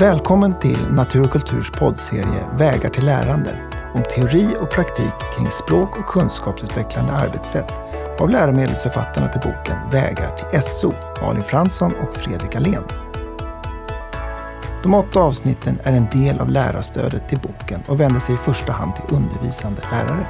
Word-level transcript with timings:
Välkommen 0.00 0.58
till 0.58 0.78
Natur 0.92 1.22
och 1.22 1.30
kulturs 1.30 1.70
poddserie 1.70 2.46
Vägar 2.58 2.90
till 2.90 3.04
lärande 3.04 3.58
om 3.94 4.02
teori 4.02 4.56
och 4.60 4.70
praktik 4.70 5.12
kring 5.36 5.46
språk 5.46 5.98
och 5.98 6.06
kunskapsutvecklande 6.06 7.12
arbetssätt 7.12 7.72
av 8.18 8.30
läromedelsförfattarna 8.30 9.28
till 9.28 9.40
boken 9.40 9.76
Vägar 9.92 10.36
till 10.36 10.62
SO, 10.62 10.92
Malin 11.22 11.42
Fransson 11.42 11.94
och 11.94 12.16
Fredrik 12.16 12.56
Alén. 12.56 12.82
De 14.82 14.94
åtta 14.94 15.20
avsnitten 15.20 15.80
är 15.84 15.92
en 15.92 16.08
del 16.12 16.40
av 16.40 16.48
lärarstödet 16.48 17.28
till 17.28 17.38
boken 17.38 17.80
och 17.86 18.00
vänder 18.00 18.20
sig 18.20 18.34
i 18.34 18.38
första 18.38 18.72
hand 18.72 18.96
till 18.96 19.16
undervisande 19.16 19.82
lärare. 19.90 20.26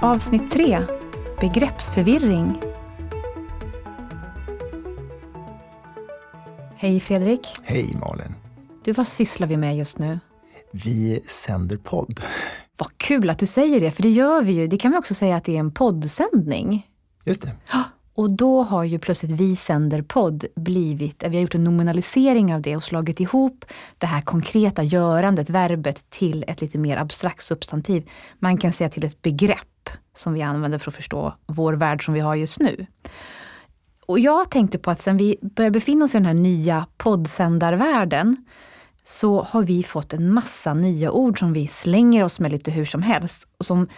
Avsnitt 0.00 0.52
3 0.52 0.82
Begreppsförvirring 1.40 2.62
Hej 6.88 7.00
Fredrik! 7.00 7.48
Hej 7.62 7.96
Malin! 8.00 8.34
Du, 8.84 8.92
vad 8.92 9.06
sysslar 9.06 9.46
vi 9.46 9.56
med 9.56 9.76
just 9.76 9.98
nu? 9.98 10.20
Vi 10.72 11.20
sänder 11.26 11.76
podd. 11.76 12.20
Vad 12.76 12.98
kul 12.98 13.30
att 13.30 13.38
du 13.38 13.46
säger 13.46 13.80
det, 13.80 13.90
för 13.90 14.02
det 14.02 14.10
gör 14.10 14.42
vi 14.42 14.52
ju. 14.52 14.66
Det 14.66 14.78
kan 14.78 14.92
vi 14.92 14.98
också 14.98 15.14
säga 15.14 15.36
att 15.36 15.44
det 15.44 15.56
är 15.56 15.60
en 15.60 15.72
poddsändning. 15.72 16.86
Just 17.24 17.42
det. 17.42 17.52
Och 18.14 18.30
då 18.30 18.62
har 18.62 18.84
ju 18.84 18.98
plötsligt 18.98 19.30
Vi 19.30 19.56
sänder 19.56 20.02
podd 20.02 20.44
blivit, 20.56 21.24
vi 21.28 21.36
har 21.36 21.42
gjort 21.42 21.54
en 21.54 21.64
nominalisering 21.64 22.54
av 22.54 22.62
det 22.62 22.76
och 22.76 22.82
slagit 22.82 23.20
ihop 23.20 23.64
det 23.98 24.06
här 24.06 24.22
konkreta 24.22 24.82
görandet, 24.82 25.50
verbet, 25.50 26.10
till 26.10 26.44
ett 26.48 26.60
lite 26.60 26.78
mer 26.78 26.96
abstrakt 26.96 27.42
substantiv. 27.42 28.10
Man 28.38 28.58
kan 28.58 28.72
säga 28.72 28.90
till 28.90 29.04
ett 29.04 29.22
begrepp 29.22 29.90
som 30.14 30.32
vi 30.32 30.42
använder 30.42 30.78
för 30.78 30.90
att 30.90 30.96
förstå 30.96 31.34
vår 31.46 31.72
värld 31.72 32.04
som 32.04 32.14
vi 32.14 32.20
har 32.20 32.34
just 32.34 32.60
nu. 32.60 32.86
Och 34.08 34.18
jag 34.18 34.50
tänkte 34.50 34.78
på 34.78 34.90
att 34.90 35.02
sen 35.02 35.16
vi 35.16 35.36
började 35.42 35.74
befinna 35.74 36.04
oss 36.04 36.14
i 36.14 36.18
den 36.18 36.26
här 36.26 36.34
nya 36.34 36.86
poddsändarvärlden 36.96 38.36
så 39.02 39.42
har 39.42 39.62
vi 39.62 39.82
fått 39.82 40.12
en 40.12 40.32
massa 40.32 40.74
nya 40.74 41.10
ord 41.10 41.38
som 41.38 41.52
vi 41.52 41.66
slänger 41.66 42.24
oss 42.24 42.40
med 42.40 42.50
lite 42.50 42.70
hur 42.70 42.84
som 42.84 43.02
helst. 43.02 43.48
Och 43.58 43.66
som 43.66 43.88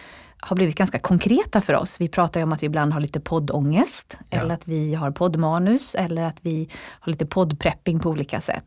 har 0.41 0.57
blivit 0.57 0.75
ganska 0.75 0.99
konkreta 0.99 1.61
för 1.61 1.75
oss. 1.75 2.01
Vi 2.01 2.09
pratar 2.09 2.41
ju 2.41 2.45
om 2.45 2.53
att 2.53 2.63
vi 2.63 2.67
ibland 2.67 2.93
har 2.93 3.01
lite 3.01 3.21
poddångest, 3.21 4.19
ja. 4.31 4.39
eller 4.39 4.55
att 4.55 4.69
vi 4.69 4.95
har 4.95 5.11
poddmanus, 5.11 5.95
eller 5.95 6.23
att 6.23 6.39
vi 6.41 6.69
har 7.01 7.13
lite 7.13 7.27
poddprepping 7.27 8.01
på 8.01 8.11
olika 8.11 8.41
sätt. 8.41 8.65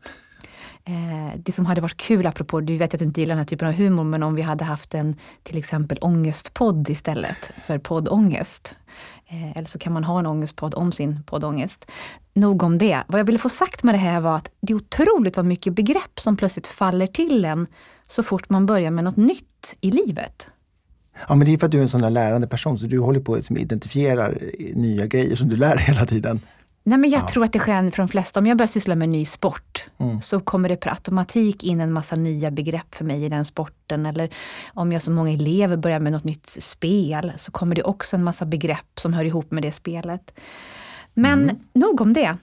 Eh, 0.84 1.38
det 1.38 1.52
som 1.52 1.66
hade 1.66 1.80
varit 1.80 1.96
kul, 1.96 2.26
apropå, 2.26 2.60
du 2.60 2.76
vet 2.76 2.94
att 2.94 2.98
du 2.98 3.04
inte 3.04 3.20
gillar 3.20 3.34
den 3.34 3.38
här 3.38 3.46
typen 3.46 3.68
av 3.68 3.74
humor, 3.74 4.04
men 4.04 4.22
om 4.22 4.34
vi 4.34 4.42
hade 4.42 4.64
haft 4.64 4.94
en 4.94 5.16
till 5.42 5.58
exempel 5.58 5.98
ångestpodd 6.00 6.90
istället 6.90 7.52
för 7.66 7.78
poddångest. 7.78 8.76
Eh, 9.26 9.56
eller 9.56 9.68
så 9.68 9.78
kan 9.78 9.92
man 9.92 10.04
ha 10.04 10.18
en 10.18 10.26
ångestpodd 10.26 10.74
om 10.74 10.92
sin 10.92 11.22
poddångest. 11.26 11.90
Nog 12.34 12.62
om 12.62 12.78
det. 12.78 13.02
Vad 13.06 13.20
jag 13.20 13.24
ville 13.24 13.38
få 13.38 13.48
sagt 13.48 13.82
med 13.82 13.94
det 13.94 13.98
här 13.98 14.20
var 14.20 14.36
att 14.36 14.50
det 14.60 14.72
är 14.72 14.76
otroligt 14.76 15.36
vad 15.36 15.46
mycket 15.46 15.72
begrepp 15.72 16.20
som 16.20 16.36
plötsligt 16.36 16.66
faller 16.66 17.06
till 17.06 17.44
en 17.44 17.66
så 18.08 18.22
fort 18.22 18.50
man 18.50 18.66
börjar 18.66 18.90
med 18.90 19.04
något 19.04 19.16
nytt 19.16 19.76
i 19.80 19.90
livet. 19.90 20.46
Ja 21.28 21.34
men 21.34 21.46
det 21.46 21.52
är 21.52 21.58
för 21.58 21.66
att 21.66 21.72
du 21.72 21.78
är 21.78 21.82
en 21.82 21.88
sån 21.88 22.00
där 22.00 22.10
lärande 22.10 22.46
person 22.46 22.78
så 22.78 22.86
du 22.86 22.98
håller 22.98 23.20
på 23.20 23.34
att 23.34 23.50
identifiera 23.50 24.32
nya 24.74 25.06
grejer 25.06 25.36
som 25.36 25.48
du 25.48 25.56
lär 25.56 25.76
hela 25.76 26.06
tiden. 26.06 26.40
Nej, 26.86 26.98
men 26.98 27.10
jag 27.10 27.22
ja. 27.22 27.28
tror 27.28 27.44
att 27.44 27.52
det 27.52 27.58
sker 27.58 27.90
för 27.90 27.96
de 27.96 28.08
flesta. 28.08 28.40
Om 28.40 28.46
jag 28.46 28.56
börjar 28.56 28.66
syssla 28.66 28.94
med 28.94 29.06
en 29.06 29.12
ny 29.12 29.24
sport 29.24 29.84
mm. 29.98 30.20
så 30.20 30.40
kommer 30.40 30.68
det 30.68 30.76
per 30.76 30.90
automatik 30.90 31.64
in 31.64 31.80
en 31.80 31.92
massa 31.92 32.16
nya 32.16 32.50
begrepp 32.50 32.94
för 32.94 33.04
mig 33.04 33.24
i 33.24 33.28
den 33.28 33.44
sporten. 33.44 34.06
Eller 34.06 34.34
om 34.74 34.92
jag 34.92 35.02
som 35.02 35.14
många 35.14 35.30
elever 35.30 35.76
börjar 35.76 36.00
med 36.00 36.12
något 36.12 36.24
nytt 36.24 36.56
spel 36.58 37.32
så 37.36 37.52
kommer 37.52 37.76
det 37.76 37.82
också 37.82 38.16
en 38.16 38.24
massa 38.24 38.46
begrepp 38.46 39.00
som 39.00 39.14
hör 39.14 39.24
ihop 39.24 39.50
med 39.50 39.62
det 39.62 39.72
spelet. 39.72 40.40
Men 41.14 41.42
mm. 41.42 41.56
nog 41.72 42.00
om 42.00 42.12
det. 42.12 42.36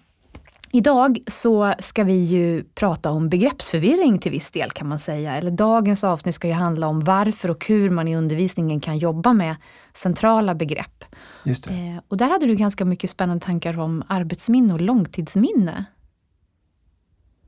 Idag 0.74 1.20
så 1.28 1.74
ska 1.80 2.04
vi 2.04 2.14
ju 2.14 2.64
prata 2.64 3.12
om 3.12 3.30
begreppsförvirring 3.30 4.20
till 4.20 4.32
viss 4.32 4.52
del 4.52 4.72
kan 4.72 4.88
man 4.88 5.00
säga. 5.00 5.38
Eller 5.38 5.52
dagens 5.52 6.04
avsnitt 6.04 6.36
ska 6.36 6.48
ju 6.48 6.54
handla 6.54 6.88
om 6.88 7.00
varför 7.00 7.52
och 7.52 7.66
hur 7.66 7.90
man 7.90 8.08
i 8.08 8.16
undervisningen 8.16 8.80
kan 8.80 8.98
jobba 8.98 9.34
med 9.34 9.56
centrala 9.94 10.56
begrepp. 10.56 11.06
Just 11.44 11.68
eh, 11.68 11.76
och 12.08 12.18
där 12.18 12.30
hade 12.30 12.46
du 12.46 12.56
ganska 12.56 12.86
mycket 12.86 13.10
spännande 13.10 13.46
tankar 13.46 13.80
om 13.80 14.04
arbetsminne 14.08 14.74
och 14.74 14.82
långtidsminne. 14.82 15.86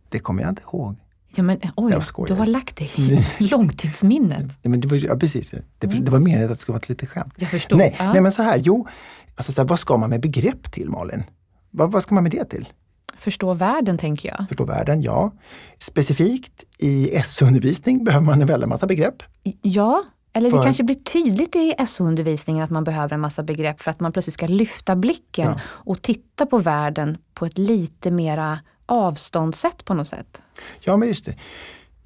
Det 0.10 0.20
kommer 0.20 0.42
jag 0.42 0.52
inte 0.52 0.62
ihåg. 0.62 0.96
Ja, 1.36 1.44
men, 1.44 1.60
oj, 1.76 2.00
du 2.28 2.34
har 2.34 2.46
lagt 2.46 2.76
det 2.76 3.00
i 3.00 3.28
långtidsminnet. 3.40 4.60
Ja, 4.62 4.70
men 4.70 4.82
det 4.82 4.88
var, 4.88 5.06
ja, 5.06 5.16
precis. 5.16 5.54
Det, 5.80 5.88
mm. 5.88 6.06
det 6.06 6.12
var 6.12 6.20
meningen 6.20 6.44
att 6.44 6.50
det 6.50 6.56
skulle 6.56 6.74
vara 6.74 6.80
ett 6.80 6.90
litet 6.90 7.10
skämt. 7.10 7.34
Jag 7.38 7.50
förstår. 7.50 7.78
Nej, 7.78 7.96
ja. 8.00 8.14
nej 8.14 8.22
men 8.22 8.32
så 8.32 8.44
här, 8.44 8.58
jo, 8.58 8.88
alltså 9.36 9.52
så 9.52 9.62
här, 9.62 9.68
vad 9.68 9.80
ska 9.80 9.98
man 9.98 10.10
med 10.10 10.22
begrepp 10.22 10.72
till 10.72 10.90
Malin? 10.90 11.24
Vad, 11.72 11.92
vad 11.92 12.04
ska 12.04 12.16
man 12.16 12.24
med 12.24 12.32
det 12.32 12.46
till? 12.46 12.68
Förstå 13.18 13.54
världen, 13.54 13.98
tänker 13.98 14.30
jag. 14.30 14.48
Förstå 14.48 14.66
världen, 14.66 15.02
ja. 15.02 15.32
Specifikt 15.80 16.64
i 16.78 17.22
SO-undervisning 17.26 18.04
behöver 18.04 18.26
man 18.26 18.42
en 18.42 18.48
väldig 18.48 18.68
massa 18.68 18.88
begrepp. 18.88 19.24
Ja, 19.62 20.04
eller 20.34 20.50
för... 20.50 20.58
det 20.58 20.64
kanske 20.64 20.84
blir 20.84 20.96
tydligt 20.96 21.56
i 21.56 21.76
SO-undervisningen 21.88 22.64
att 22.64 22.70
man 22.70 22.84
behöver 22.84 23.14
en 23.14 23.20
massa 23.20 23.44
begrepp 23.44 23.82
för 23.82 23.92
att 23.92 24.00
man 24.00 24.12
plötsligt 24.12 24.34
ska 24.34 24.46
lyfta 24.46 24.96
blicken 24.96 25.52
ja. 25.52 25.60
och 25.66 26.02
titta 26.02 26.46
på 26.46 26.58
världen 26.58 27.18
på 27.34 27.46
ett 27.46 27.58
lite 27.58 28.12
mera 28.12 28.60
avståndssätt 28.86 29.86
på 29.86 29.94
något 29.94 30.08
sätt. 30.08 30.42
Ja, 30.80 30.98
men 30.98 31.08
just 31.08 31.26
det. 31.26 31.36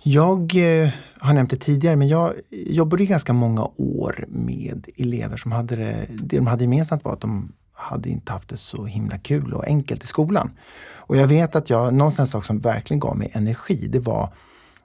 Jag 0.04 0.56
eh, 0.56 0.90
har 1.20 1.34
nämnt 1.34 1.50
det 1.50 1.58
tidigare, 1.58 1.96
men 1.96 2.08
jag 2.08 2.34
jobbade 2.50 3.06
ganska 3.06 3.34
många 3.34 3.70
år 3.78 4.26
med 4.28 4.90
elever 4.96 5.38
som 5.38 5.52
hade 5.52 5.76
det, 5.76 5.96
det 6.10 6.38
de 6.38 6.48
hade 6.48 6.64
gemensamt 6.64 7.04
var 7.04 7.14
att 7.14 7.22
de 7.22 7.54
hade 7.78 8.10
inte 8.10 8.32
haft 8.32 8.50
det 8.50 8.58
så 8.58 8.86
himla 8.86 9.18
kul 9.18 9.54
och 9.54 9.66
enkelt 9.66 10.04
i 10.04 10.08
skolan. 10.08 10.52
Och 10.96 11.18
jag 11.18 11.28
vet 11.28 11.56
att 11.56 11.70
jag, 11.70 11.94
någonstans 11.94 12.32
sak 12.32 12.46
som 12.46 12.60
verkligen 12.60 13.00
gav 13.00 13.18
mig 13.18 13.32
energi, 13.34 13.88
det 13.88 14.00
var 14.00 14.34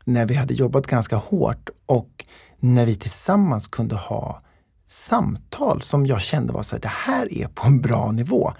när 0.04 0.26
vi 0.26 0.34
hade 0.34 0.54
jobbat 0.54 0.86
ganska 0.86 1.16
hårt 1.16 1.70
och 1.86 2.24
när 2.58 2.86
vi 2.86 2.94
tillsammans 2.94 3.68
kunde 3.68 3.94
ha 3.96 4.42
samtal 4.86 5.82
som 5.82 6.06
jag 6.06 6.22
kände 6.22 6.52
var 6.52 6.62
så 6.62 6.76
här, 6.76 6.80
det 6.80 6.88
här 6.88 7.32
är 7.32 7.48
på 7.48 7.66
en 7.66 7.80
bra 7.80 8.12
nivå. 8.12 8.52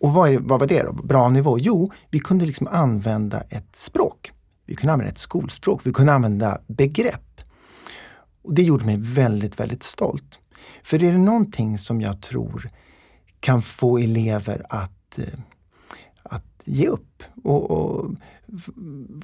Och 0.00 0.12
vad, 0.12 0.30
är, 0.30 0.38
vad 0.38 0.60
var 0.60 0.66
det 0.66 0.82
då? 0.82 0.92
Bra 0.92 1.28
nivå? 1.28 1.58
Jo, 1.58 1.92
vi 2.10 2.18
kunde 2.18 2.46
liksom 2.46 2.68
använda 2.70 3.40
ett 3.40 3.76
språk. 3.76 4.32
Vi 4.66 4.74
kunde 4.74 4.92
använda 4.92 5.12
ett 5.12 5.18
skolspråk. 5.18 5.80
Vi 5.84 5.92
kunde 5.92 6.12
använda 6.12 6.58
begrepp. 6.66 7.40
Och 8.42 8.54
Det 8.54 8.62
gjorde 8.62 8.84
mig 8.84 8.96
väldigt, 9.00 9.60
väldigt 9.60 9.82
stolt. 9.82 10.40
För 10.82 11.04
är 11.04 11.12
det 11.12 11.18
någonting 11.18 11.78
som 11.78 12.00
jag 12.00 12.22
tror 12.22 12.68
kan 13.44 13.62
få 13.62 13.98
elever 13.98 14.66
att, 14.68 15.18
eh, 15.18 15.24
att 16.22 16.62
ge 16.64 16.86
upp 16.86 17.22
och, 17.44 17.70
och 17.70 18.10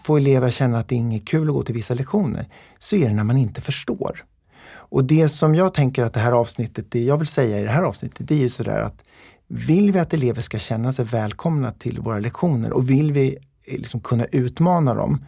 få 0.02 0.16
elever 0.16 0.46
att 0.48 0.54
känna 0.54 0.78
att 0.78 0.88
det 0.88 0.94
är 0.94 0.96
inget 0.96 1.28
kul 1.28 1.48
att 1.48 1.54
gå 1.54 1.62
till 1.62 1.74
vissa 1.74 1.94
lektioner, 1.94 2.48
så 2.78 2.96
är 2.96 3.08
det 3.08 3.14
när 3.14 3.24
man 3.24 3.36
inte 3.36 3.60
förstår. 3.60 4.24
Och 4.72 5.04
det 5.04 5.28
som 5.28 5.54
jag 5.54 5.74
tänker 5.74 6.04
att 6.04 6.14
det 6.14 6.20
här 6.20 6.32
avsnittet, 6.32 6.90
det 6.90 7.02
jag 7.02 7.16
vill 7.16 7.26
säga 7.26 7.60
i 7.60 7.62
det 7.62 7.70
här 7.70 7.82
avsnittet, 7.82 8.28
det 8.28 8.34
är 8.34 8.38
ju 8.38 8.48
sådär 8.48 8.78
att 8.78 9.02
vill 9.46 9.92
vi 9.92 9.98
att 9.98 10.14
elever 10.14 10.42
ska 10.42 10.58
känna 10.58 10.92
sig 10.92 11.04
välkomna 11.04 11.72
till 11.72 12.00
våra 12.00 12.18
lektioner 12.18 12.72
och 12.72 12.90
vill 12.90 13.12
vi 13.12 13.38
eh, 13.66 13.78
liksom 13.78 14.00
kunna 14.00 14.24
utmana 14.24 14.94
dem 14.94 15.24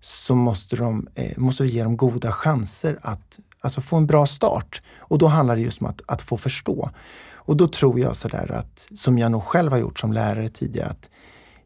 så 0.00 0.34
måste, 0.34 0.76
de, 0.76 1.08
eh, 1.14 1.38
måste 1.38 1.62
vi 1.62 1.68
ge 1.68 1.84
dem 1.84 1.96
goda 1.96 2.32
chanser 2.32 2.98
att 3.02 3.38
alltså 3.60 3.80
få 3.80 3.96
en 3.96 4.06
bra 4.06 4.26
start. 4.26 4.82
Och 4.98 5.18
då 5.18 5.26
handlar 5.26 5.56
det 5.56 5.62
just 5.62 5.80
om 5.80 5.86
att, 5.86 6.02
att 6.06 6.22
få 6.22 6.36
förstå. 6.36 6.90
Och 7.44 7.56
då 7.56 7.68
tror 7.68 8.00
jag 8.00 8.16
sådär 8.16 8.52
att, 8.52 8.88
som 8.94 9.18
jag 9.18 9.32
nog 9.32 9.42
själv 9.42 9.72
har 9.72 9.78
gjort 9.78 9.98
som 9.98 10.12
lärare 10.12 10.48
tidigare, 10.48 10.88
att 10.88 11.10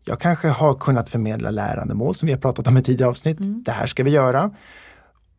jag 0.05 0.21
kanske 0.21 0.49
har 0.49 0.75
kunnat 0.75 1.09
förmedla 1.09 1.51
lärandemål 1.51 2.15
som 2.15 2.27
vi 2.27 2.33
har 2.33 2.41
pratat 2.41 2.67
om 2.67 2.77
i 2.77 2.83
tidigare 2.83 3.11
avsnitt. 3.11 3.41
Mm. 3.41 3.63
Det 3.63 3.73
här 3.73 3.87
ska 3.87 4.05
vi 4.05 4.11
göra. 4.11 4.51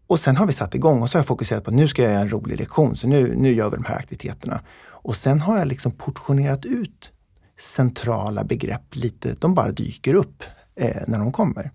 Och 0.07 0.19
sen 0.19 0.37
har 0.37 0.45
vi 0.45 0.53
satt 0.53 0.75
igång 0.75 1.01
och 1.01 1.09
så 1.09 1.17
har 1.17 1.19
jag 1.19 1.27
fokuserat 1.27 1.63
på 1.63 1.69
att 1.69 1.75
nu 1.75 1.87
ska 1.87 2.01
jag 2.03 2.11
göra 2.11 2.21
en 2.21 2.31
rolig 2.31 2.59
lektion, 2.59 2.95
så 2.95 3.07
nu, 3.07 3.35
nu 3.35 3.53
gör 3.53 3.69
vi 3.69 3.77
de 3.77 3.85
här 3.85 3.95
aktiviteterna. 3.95 4.61
Och 4.87 5.15
sen 5.15 5.39
har 5.39 5.57
jag 5.57 5.67
liksom 5.67 5.91
portionerat 5.91 6.65
ut 6.65 7.11
centrala 7.59 8.43
begrepp 8.43 8.95
lite, 8.95 9.35
de 9.39 9.53
bara 9.53 9.71
dyker 9.71 10.13
upp 10.13 10.43
eh, 10.75 11.01
när 11.07 11.19
de 11.19 11.31
kommer. 11.31 11.71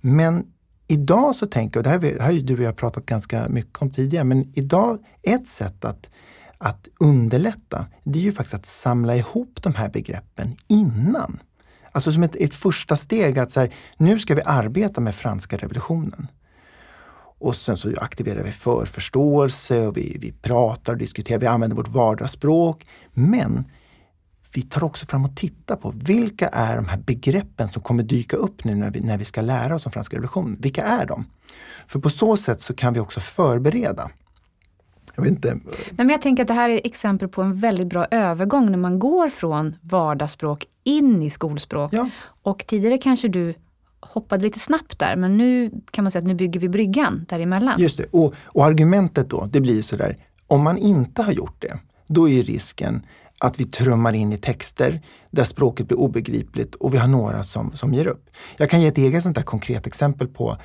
Men 0.00 0.46
idag 0.86 1.34
så 1.34 1.46
tänker 1.46 1.78
jag, 1.78 1.84
det 1.84 1.90
här, 1.90 1.98
det 1.98 2.22
här 2.22 2.32
har 2.32 2.40
du 2.40 2.56
och 2.56 2.62
jag 2.62 2.76
pratat 2.76 3.06
ganska 3.06 3.48
mycket 3.48 3.82
om 3.82 3.90
tidigare, 3.90 4.24
men 4.24 4.52
idag, 4.54 4.98
ett 5.22 5.48
sätt 5.48 5.84
att 5.84 6.10
att 6.58 6.88
underlätta, 7.00 7.86
det 8.04 8.18
är 8.18 8.22
ju 8.22 8.32
faktiskt 8.32 8.54
att 8.54 8.66
samla 8.66 9.16
ihop 9.16 9.62
de 9.62 9.74
här 9.74 9.88
begreppen 9.88 10.56
innan. 10.66 11.40
Alltså 11.92 12.12
som 12.12 12.22
ett, 12.22 12.36
ett 12.36 12.54
första 12.54 12.96
steg 12.96 13.38
att 13.38 13.50
så 13.50 13.60
här, 13.60 13.74
nu 13.96 14.18
ska 14.18 14.34
vi 14.34 14.42
arbeta 14.44 15.00
med 15.00 15.14
franska 15.14 15.56
revolutionen. 15.56 16.28
Och 17.40 17.56
sen 17.56 17.76
så 17.76 17.94
aktiverar 17.96 18.42
vi 18.42 18.52
förförståelse 18.52 19.86
och 19.86 19.96
vi, 19.96 20.16
vi 20.20 20.32
pratar 20.32 20.92
och 20.92 20.98
diskuterar, 20.98 21.38
vi 21.38 21.46
använder 21.46 21.76
vårt 21.76 21.88
vardagsspråk. 21.88 22.84
Men 23.12 23.64
vi 24.52 24.62
tar 24.62 24.84
också 24.84 25.06
fram 25.06 25.24
och 25.24 25.36
tittar 25.36 25.76
på 25.76 25.90
vilka 25.90 26.48
är 26.48 26.76
de 26.76 26.88
här 26.88 26.98
begreppen 26.98 27.68
som 27.68 27.82
kommer 27.82 28.02
dyka 28.02 28.36
upp 28.36 28.64
nu 28.64 28.74
när 28.74 28.90
vi, 28.90 29.00
när 29.00 29.18
vi 29.18 29.24
ska 29.24 29.40
lära 29.40 29.74
oss 29.74 29.86
om 29.86 29.92
franska 29.92 30.16
revolutionen. 30.16 30.56
Vilka 30.60 30.82
är 30.84 31.06
de? 31.06 31.26
För 31.86 31.98
på 31.98 32.10
så 32.10 32.36
sätt 32.36 32.60
så 32.60 32.74
kan 32.74 32.94
vi 32.94 33.00
också 33.00 33.20
förbereda 33.20 34.10
jag 35.16 35.22
vet 35.22 35.30
inte. 35.30 35.54
Nej, 35.54 35.94
men 35.96 36.08
jag 36.08 36.22
tänker 36.22 36.42
att 36.42 36.48
det 36.48 36.54
här 36.54 36.70
är 36.70 36.80
exempel 36.84 37.28
på 37.28 37.42
en 37.42 37.60
väldigt 37.60 37.86
bra 37.86 38.06
övergång 38.10 38.70
när 38.70 38.78
man 38.78 38.98
går 38.98 39.30
från 39.30 39.76
vardagsspråk 39.80 40.64
in 40.84 41.22
i 41.22 41.30
skolspråk. 41.30 41.92
Ja. 41.92 42.08
Och 42.42 42.64
tidigare 42.66 42.98
kanske 42.98 43.28
du 43.28 43.54
hoppade 44.00 44.42
lite 44.42 44.58
snabbt 44.58 44.98
där, 44.98 45.16
men 45.16 45.36
nu 45.36 45.70
kan 45.90 46.04
man 46.04 46.10
säga 46.10 46.20
att 46.20 46.26
nu 46.26 46.34
bygger 46.34 46.60
vi 46.60 46.68
bryggan 46.68 47.26
däremellan. 47.28 47.80
Just 47.80 47.96
det. 47.96 48.04
Och, 48.10 48.34
och 48.44 48.64
argumentet 48.64 49.30
då, 49.30 49.48
det 49.52 49.60
blir 49.60 49.82
sådär, 49.82 50.16
om 50.46 50.62
man 50.62 50.76
inte 50.76 51.22
har 51.22 51.32
gjort 51.32 51.56
det, 51.58 51.78
då 52.06 52.28
är 52.28 52.42
risken 52.42 53.02
att 53.38 53.60
vi 53.60 53.64
trummar 53.64 54.12
in 54.12 54.32
i 54.32 54.38
texter 54.38 55.00
där 55.30 55.44
språket 55.44 55.88
blir 55.88 55.98
obegripligt 55.98 56.74
och 56.74 56.94
vi 56.94 56.98
har 56.98 57.08
några 57.08 57.42
som, 57.42 57.72
som 57.72 57.94
ger 57.94 58.06
upp. 58.06 58.30
Jag 58.56 58.70
kan 58.70 58.80
ge 58.80 58.88
ett 58.88 58.98
eget 58.98 59.22
sånt 59.22 59.34
där 59.34 59.42
konkret 59.42 59.86
exempel 59.86 60.28
på, 60.28 60.56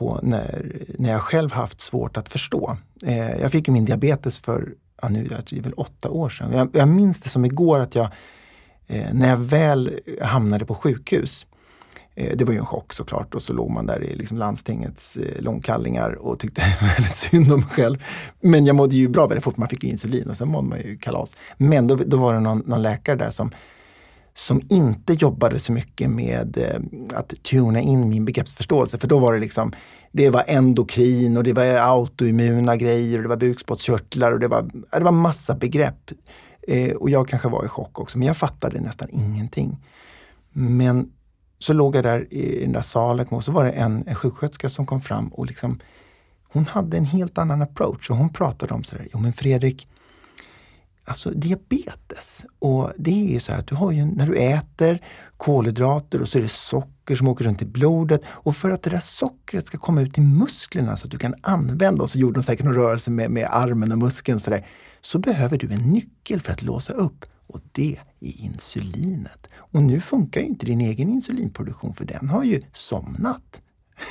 på 0.00 0.20
när, 0.22 0.72
när 0.98 1.10
jag 1.10 1.22
själv 1.22 1.52
haft 1.52 1.80
svårt 1.80 2.16
att 2.16 2.28
förstå. 2.28 2.76
Eh, 3.06 3.40
jag 3.40 3.52
fick 3.52 3.68
ju 3.68 3.74
min 3.74 3.84
diabetes 3.84 4.38
för 4.38 4.68
ja, 5.02 5.08
nu, 5.08 5.28
det 5.28 5.56
är 5.56 5.60
väl 5.60 5.72
åtta 5.72 6.10
år 6.10 6.28
sedan. 6.28 6.52
Jag, 6.52 6.70
jag 6.72 6.88
minns 6.88 7.20
det 7.20 7.28
som 7.28 7.44
igår 7.44 7.80
att 7.80 7.94
jag, 7.94 8.08
eh, 8.86 9.12
när 9.12 9.28
jag 9.28 9.36
väl 9.36 10.00
hamnade 10.22 10.66
på 10.66 10.74
sjukhus, 10.74 11.46
eh, 12.14 12.36
det 12.36 12.44
var 12.44 12.52
ju 12.52 12.58
en 12.58 12.66
chock 12.66 12.92
såklart 12.92 13.34
och 13.34 13.42
så 13.42 13.52
låg 13.52 13.70
man 13.70 13.86
där 13.86 14.04
i 14.04 14.16
liksom 14.16 14.38
landstingets 14.38 15.16
eh, 15.16 15.42
långkallingar 15.42 16.12
och 16.12 16.38
tyckte 16.38 16.62
väldigt 16.96 17.16
synd 17.16 17.52
om 17.52 17.60
mig 17.60 17.68
själv. 17.68 18.04
Men 18.40 18.66
jag 18.66 18.76
mådde 18.76 18.96
ju 18.96 19.08
bra 19.08 19.26
väldigt 19.26 19.44
fort, 19.44 19.56
man 19.56 19.68
fick 19.68 19.84
ju 19.84 19.90
insulin 19.90 20.30
och 20.30 20.36
sen 20.36 20.48
mådde 20.48 20.68
man 20.68 20.78
ju 20.78 20.96
kalas. 20.96 21.36
Men 21.56 21.86
då, 21.86 21.96
då 21.96 22.16
var 22.16 22.34
det 22.34 22.40
någon, 22.40 22.58
någon 22.66 22.82
läkare 22.82 23.16
där 23.16 23.30
som 23.30 23.50
som 24.34 24.62
inte 24.68 25.12
jobbade 25.12 25.58
så 25.58 25.72
mycket 25.72 26.10
med 26.10 26.58
eh, 26.58 26.80
att 27.18 27.42
tuna 27.42 27.80
in 27.80 28.08
min 28.08 28.24
begreppsförståelse. 28.24 28.98
För 28.98 29.08
då 29.08 29.18
var 29.18 29.34
det 29.34 29.40
liksom, 29.40 29.72
det 30.12 30.30
var 30.30 30.44
endokrin 30.46 31.36
och 31.36 31.44
det 31.44 31.52
var 31.52 31.64
autoimmuna 31.64 32.76
grejer 32.76 33.16
och 33.16 33.22
det 33.22 33.28
var 33.28 33.36
bukspottkörtlar 33.36 34.32
och 34.32 34.40
det 34.40 34.48
var, 34.48 34.70
det 34.92 35.04
var 35.04 35.12
massa 35.12 35.54
begrepp. 35.54 36.10
Eh, 36.68 36.92
och 36.92 37.10
jag 37.10 37.28
kanske 37.28 37.48
var 37.48 37.64
i 37.64 37.68
chock 37.68 37.98
också, 38.00 38.18
men 38.18 38.26
jag 38.26 38.36
fattade 38.36 38.80
nästan 38.80 39.08
ingenting. 39.10 39.78
Men 40.52 41.12
så 41.58 41.72
låg 41.72 41.96
jag 41.96 42.04
där 42.04 42.34
i 42.34 42.60
den 42.60 42.72
där 42.72 42.80
salen 42.80 43.26
och 43.26 43.44
så 43.44 43.52
var 43.52 43.64
det 43.64 43.70
en, 43.70 44.04
en 44.06 44.14
sjuksköterska 44.14 44.68
som 44.68 44.86
kom 44.86 45.00
fram 45.00 45.28
och 45.28 45.46
liksom, 45.46 45.80
hon 46.52 46.66
hade 46.66 46.96
en 46.96 47.04
helt 47.04 47.38
annan 47.38 47.62
approach 47.62 48.10
och 48.10 48.16
hon 48.16 48.32
pratade 48.32 48.74
om 48.74 48.84
sådär, 48.84 49.08
jo 49.12 49.20
men 49.20 49.32
Fredrik, 49.32 49.88
alltså 51.10 51.30
diabetes. 51.30 52.46
Och 52.58 52.92
det 52.98 53.10
är 53.10 53.32
ju 53.32 53.40
så 53.40 53.52
här 53.52 53.58
att 53.58 53.66
du 53.66 53.74
har 53.74 53.92
ju, 53.92 54.04
när 54.04 54.26
du 54.26 54.36
äter 54.36 54.98
kolhydrater 55.36 56.22
och 56.22 56.28
så 56.28 56.38
är 56.38 56.42
det 56.42 56.48
socker 56.48 57.14
som 57.14 57.28
åker 57.28 57.44
runt 57.44 57.62
i 57.62 57.64
blodet. 57.64 58.22
Och 58.26 58.56
för 58.56 58.70
att 58.70 58.82
det 58.82 58.90
där 58.90 59.00
sockret 59.00 59.66
ska 59.66 59.78
komma 59.78 60.02
ut 60.02 60.18
i 60.18 60.20
musklerna 60.20 60.96
så 60.96 61.06
att 61.06 61.10
du 61.10 61.18
kan 61.18 61.34
använda, 61.42 62.02
och 62.02 62.10
så 62.10 62.18
gjorde 62.18 62.40
de 62.40 62.42
säkert 62.42 62.64
någon 62.64 62.74
rörelse 62.74 63.10
med, 63.10 63.30
med 63.30 63.48
armen 63.50 63.92
och 63.92 63.98
muskeln 63.98 64.40
så, 64.40 64.50
där, 64.50 64.66
så 65.00 65.18
behöver 65.18 65.58
du 65.58 65.72
en 65.72 65.90
nyckel 65.90 66.40
för 66.40 66.52
att 66.52 66.62
låsa 66.62 66.92
upp. 66.92 67.24
Och 67.46 67.60
det 67.72 67.96
är 68.20 68.40
insulinet. 68.40 69.46
Och 69.56 69.82
nu 69.82 70.00
funkar 70.00 70.40
ju 70.40 70.46
inte 70.46 70.66
din 70.66 70.80
egen 70.80 71.10
insulinproduktion 71.10 71.94
för 71.94 72.04
den 72.04 72.28
har 72.28 72.44
ju 72.44 72.62
somnat. 72.72 73.62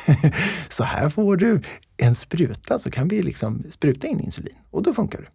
så 0.70 0.84
här 0.84 1.10
får 1.10 1.38
du 1.38 1.62
en 1.98 2.16
spruta 2.16 2.80
så 2.80 2.92
kan 2.92 3.08
vi 3.08 3.22
liksom 3.22 3.64
spruta 3.70 4.08
in 4.08 4.20
insulin 4.20 4.56
och 4.72 4.84
då 4.84 4.94
funkar 4.94 5.22
det. 5.22 5.28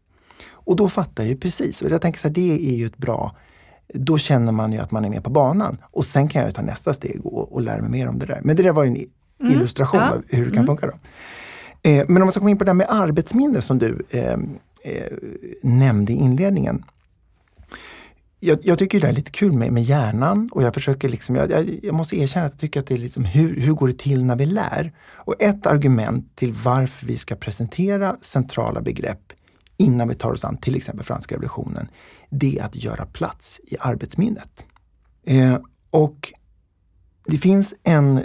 Och 0.64 0.76
då 0.76 0.88
fattar 0.88 1.22
jag 1.22 1.30
ju 1.30 1.36
precis. 1.36 1.82
Och 1.82 1.90
jag 1.90 2.00
tänker 2.02 2.20
så 2.20 2.28
här, 2.28 2.34
det 2.34 2.70
är 2.70 2.76
ju 2.76 2.86
ett 2.86 2.96
bra 2.96 3.36
då 3.94 4.18
känner 4.18 4.52
man 4.52 4.72
ju 4.72 4.78
att 4.78 4.90
man 4.90 5.04
är 5.04 5.10
med 5.10 5.24
på 5.24 5.30
banan. 5.30 5.76
Och 5.90 6.04
sen 6.04 6.28
kan 6.28 6.42
jag 6.42 6.54
ta 6.54 6.62
nästa 6.62 6.94
steg 6.94 7.26
och, 7.26 7.52
och 7.52 7.62
lära 7.62 7.80
mig 7.80 7.90
mer 7.90 8.08
om 8.08 8.18
det 8.18 8.26
där. 8.26 8.40
Men 8.44 8.56
det 8.56 8.62
där 8.62 8.72
var 8.72 8.84
ju 8.84 8.90
en 8.90 8.96
mm. 8.96 9.52
illustration 9.52 10.00
ja. 10.00 10.10
av 10.10 10.22
hur 10.28 10.44
det 10.44 10.50
kan 10.50 10.64
mm. 10.64 10.66
funka. 10.66 10.86
Då. 10.86 10.92
Eh, 11.90 12.04
men 12.08 12.16
om 12.16 12.26
man 12.26 12.30
ska 12.30 12.40
komma 12.40 12.50
in 12.50 12.58
på 12.58 12.64
det 12.64 12.68
där 12.68 12.74
med 12.74 12.86
arbetsminne 12.90 13.62
som 13.62 13.78
du 13.78 14.06
eh, 14.10 14.38
eh, 14.82 15.12
nämnde 15.62 16.12
i 16.12 16.16
inledningen. 16.16 16.84
Jag, 18.40 18.58
jag, 18.62 18.78
tycker 18.78 19.00
det 19.00 19.08
är 19.08 19.12
lite 19.12 19.30
kul 19.30 19.52
med, 19.52 19.72
med 19.72 19.82
hjärnan 19.82 20.48
och 20.52 20.62
jag 20.62 20.74
försöker 20.74 21.08
liksom, 21.08 21.36
jag, 21.36 21.50
jag, 21.50 21.78
jag 21.82 21.94
måste 21.94 22.16
erkänna 22.16 22.46
att 22.46 22.52
jag 22.52 22.60
tycker 22.60 22.80
att 22.80 22.86
det 22.86 22.94
är 22.94 22.98
liksom 22.98 23.24
hur, 23.24 23.60
hur 23.60 23.72
går 23.72 23.86
det 23.86 23.98
till 23.98 24.24
när 24.24 24.36
vi 24.36 24.46
lär? 24.46 24.92
Och 25.00 25.42
ett 25.42 25.66
argument 25.66 26.36
till 26.36 26.52
varför 26.52 27.06
vi 27.06 27.18
ska 27.18 27.34
presentera 27.34 28.16
centrala 28.20 28.80
begrepp 28.80 29.32
innan 29.76 30.08
vi 30.08 30.14
tar 30.14 30.30
oss 30.30 30.44
an 30.44 30.56
till 30.56 30.76
exempel 30.76 31.04
franska 31.04 31.34
revolutionen, 31.34 31.88
det 32.30 32.58
är 32.58 32.64
att 32.64 32.76
göra 32.76 33.06
plats 33.06 33.60
i 33.64 33.76
arbetsminnet. 33.80 34.64
Eh, 35.26 35.58
och 35.90 36.32
det 37.26 37.38
finns 37.38 37.74
en 37.82 38.22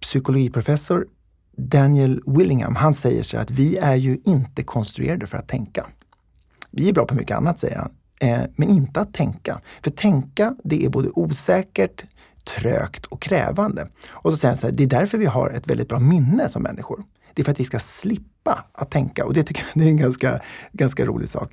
psykologiprofessor, 0.00 1.06
Daniel 1.56 2.22
Willingham, 2.26 2.76
han 2.76 2.94
säger 2.94 3.22
så 3.22 3.38
att 3.38 3.50
vi 3.50 3.76
är 3.76 3.96
ju 3.96 4.20
inte 4.24 4.62
konstruerade 4.62 5.26
för 5.26 5.38
att 5.38 5.48
tänka. 5.48 5.86
Vi 6.70 6.88
är 6.88 6.92
bra 6.92 7.06
på 7.06 7.14
mycket 7.14 7.36
annat, 7.36 7.58
säger 7.58 7.76
han, 7.76 7.92
eh, 8.20 8.40
men 8.56 8.68
inte 8.68 9.00
att 9.00 9.14
tänka. 9.14 9.60
För 9.82 9.90
tänka, 9.90 10.56
det 10.64 10.84
är 10.84 10.88
både 10.88 11.08
osäkert, 11.08 12.04
trögt 12.44 13.06
och 13.06 13.22
krävande. 13.22 13.88
Och 14.08 14.32
så 14.32 14.36
säger 14.36 14.52
han 14.52 14.58
så 14.58 14.66
här, 14.66 14.74
det 14.74 14.82
är 14.82 14.88
därför 14.88 15.18
vi 15.18 15.26
har 15.26 15.50
ett 15.50 15.70
väldigt 15.70 15.88
bra 15.88 15.98
minne 15.98 16.48
som 16.48 16.62
människor. 16.62 17.04
Det 17.34 17.42
är 17.42 17.44
för 17.44 17.52
att 17.52 17.60
vi 17.60 17.64
ska 17.64 17.78
slippa 17.78 18.64
att 18.72 18.90
tänka 18.90 19.24
och 19.24 19.34
det 19.34 19.42
tycker 19.42 19.64
jag 19.74 19.84
är 19.86 19.88
en 19.88 19.96
ganska, 19.96 20.40
ganska 20.72 21.04
rolig 21.04 21.28
sak. 21.28 21.52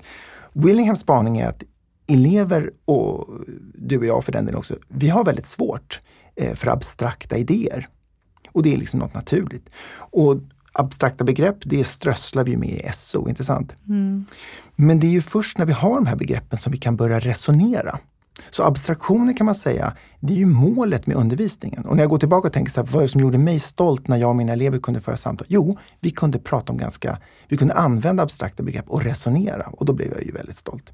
Willinghams 0.54 1.00
spaning 1.00 1.38
är 1.38 1.48
att 1.48 1.64
elever 2.08 2.72
och 2.86 3.28
du 3.74 3.98
och 3.98 4.06
jag 4.06 4.24
för 4.24 4.32
den 4.32 4.46
delen 4.46 4.60
också, 4.60 4.76
vi 4.88 5.10
har 5.10 5.24
väldigt 5.24 5.48
svårt 5.48 6.02
eh, 6.36 6.56
för 6.56 6.68
abstrakta 6.68 7.38
idéer. 7.38 7.86
Och 8.52 8.64
det 8.64 8.74
är 8.74 8.78
liksom 8.78 9.00
något 9.00 9.14
naturligt. 9.14 9.70
Och 9.98 10.38
abstrakta 10.72 11.24
begrepp, 11.24 11.58
det 11.64 11.84
strösslar 11.84 12.44
vi 12.44 12.58
med 12.58 12.70
i 12.70 12.92
SO, 12.94 13.30
inte 13.30 13.44
sant? 13.44 13.76
Mm. 13.88 14.26
Men 14.76 15.00
det 15.00 15.08
är 15.08 15.12
ju 15.12 15.22
först 15.22 15.58
när 15.58 15.66
vi 15.66 15.74
har 15.74 15.96
de 15.96 16.06
här 16.06 16.16
begreppen 16.16 16.58
som 16.58 16.72
vi 16.72 16.78
kan 16.78 16.96
börja 16.96 17.20
resonera. 17.20 18.00
Så 18.50 18.64
abstraktioner 18.64 19.38
kan 19.38 19.46
man 19.46 19.56
säga, 19.56 19.94
det 20.20 20.34
är 20.34 20.38
ju 20.38 20.46
målet 20.46 21.08
med 21.08 21.16
undervisningen. 21.16 21.86
Och 21.86 21.96
när 21.96 22.04
jag 22.04 22.10
går 22.10 22.18
tillbaka 22.18 22.48
och 22.48 22.54
tänker 22.54 22.72
så 22.72 22.82
här, 22.82 22.88
vad 22.88 22.96
är 22.96 23.02
det 23.02 23.08
som 23.08 23.22
gjorde 23.22 23.38
mig 23.38 23.60
stolt 23.60 24.08
när 24.08 24.18
jag 24.18 24.30
och 24.30 24.36
mina 24.36 24.54
elever 24.54 24.80
kunde 24.80 25.02
föra 25.02 25.18
samtal? 25.18 25.48
Jo, 25.50 25.78
vi 26.00 26.12
kunde 26.12 26.40
prata 26.40 26.72
om 26.72 26.78
ganska, 26.78 27.18
vi 27.48 27.58
kunde 27.58 27.74
använda 27.74 28.24
abstrakta 28.24 28.64
begrepp 28.64 28.90
och 28.90 29.04
resonera 29.04 29.68
och 29.68 29.86
då 29.86 29.94
blev 29.94 30.14
jag 30.14 30.24
ju 30.24 30.32
väldigt 30.32 30.58
stolt. 30.58 30.92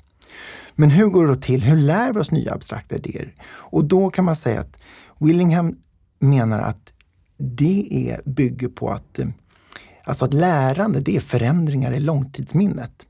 Men 0.76 0.90
hur 0.90 1.08
går 1.08 1.24
det 1.24 1.34
då 1.34 1.40
till? 1.40 1.64
Hur 1.64 1.78
lär 1.78 2.14
vi 2.14 2.20
oss 2.20 2.32
nya 2.32 2.54
abstrakta 2.54 2.96
idéer? 2.96 3.34
Och 3.46 3.86
då 3.86 4.10
kan 4.10 4.26
man 4.26 4.36
säga 4.36 4.60
att 4.60 4.82
Willingham 5.20 5.76
menar 6.20 6.60
att 6.60 6.94
det 7.38 7.88
är, 8.10 8.22
bygger 8.30 8.68
på 8.68 8.90
att, 8.90 9.20
eh, 9.20 9.28
alltså 10.04 10.26
att 10.26 10.34
lärande, 10.34 11.00
det 11.00 11.16
är 11.16 11.22
förändringar 11.22 11.92
i 11.92 12.00
långtidsminnet. 12.00 13.06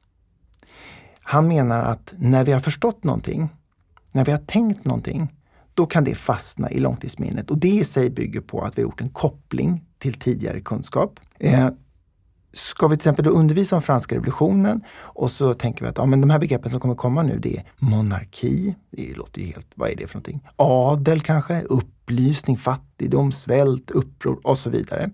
Han 1.23 1.47
menar 1.47 1.83
att 1.83 2.13
när 2.17 2.43
vi 2.43 2.51
har 2.51 2.59
förstått 2.59 3.03
någonting 3.03 3.49
när 4.13 4.25
vi 4.25 4.31
har 4.31 4.39
tänkt 4.39 4.85
någonting, 4.85 5.33
då 5.73 5.85
kan 5.85 6.03
det 6.03 6.15
fastna 6.15 6.71
i 6.71 6.79
långtidsminnet. 6.79 7.51
Och 7.51 7.57
det 7.57 7.69
i 7.69 7.83
sig 7.83 8.09
bygger 8.09 8.41
på 8.41 8.61
att 8.61 8.77
vi 8.77 8.81
har 8.81 8.89
gjort 8.89 9.01
en 9.01 9.09
koppling 9.09 9.83
till 9.97 10.13
tidigare 10.13 10.61
kunskap. 10.61 11.19
Eh, 11.39 11.69
ska 12.53 12.87
vi 12.87 12.95
till 12.97 12.99
exempel 12.99 13.25
då 13.25 13.31
undervisa 13.31 13.75
om 13.75 13.81
franska 13.81 14.15
revolutionen 14.15 14.81
och 14.95 15.31
så 15.31 15.53
tänker 15.53 15.85
vi 15.85 15.89
att 15.89 15.97
ja, 15.97 16.05
men 16.05 16.21
de 16.21 16.29
här 16.29 16.39
begreppen 16.39 16.71
som 16.71 16.79
kommer 16.79 16.95
komma 16.95 17.23
nu 17.23 17.39
det 17.39 17.57
är 17.57 17.63
monarki, 17.77 18.75
det 18.91 19.17
låter 19.17 19.41
ju 19.41 19.47
helt, 19.47 19.67
vad 19.75 19.89
är 19.89 19.95
det 19.95 20.07
för 20.07 20.15
någonting? 20.15 20.41
Adel 20.55 21.21
kanske, 21.21 21.61
upplysning, 21.61 22.57
fattigdom, 22.57 23.31
svält, 23.31 23.91
uppror 23.91 24.39
och 24.43 24.57
så 24.57 24.69
vidare. 24.69 25.09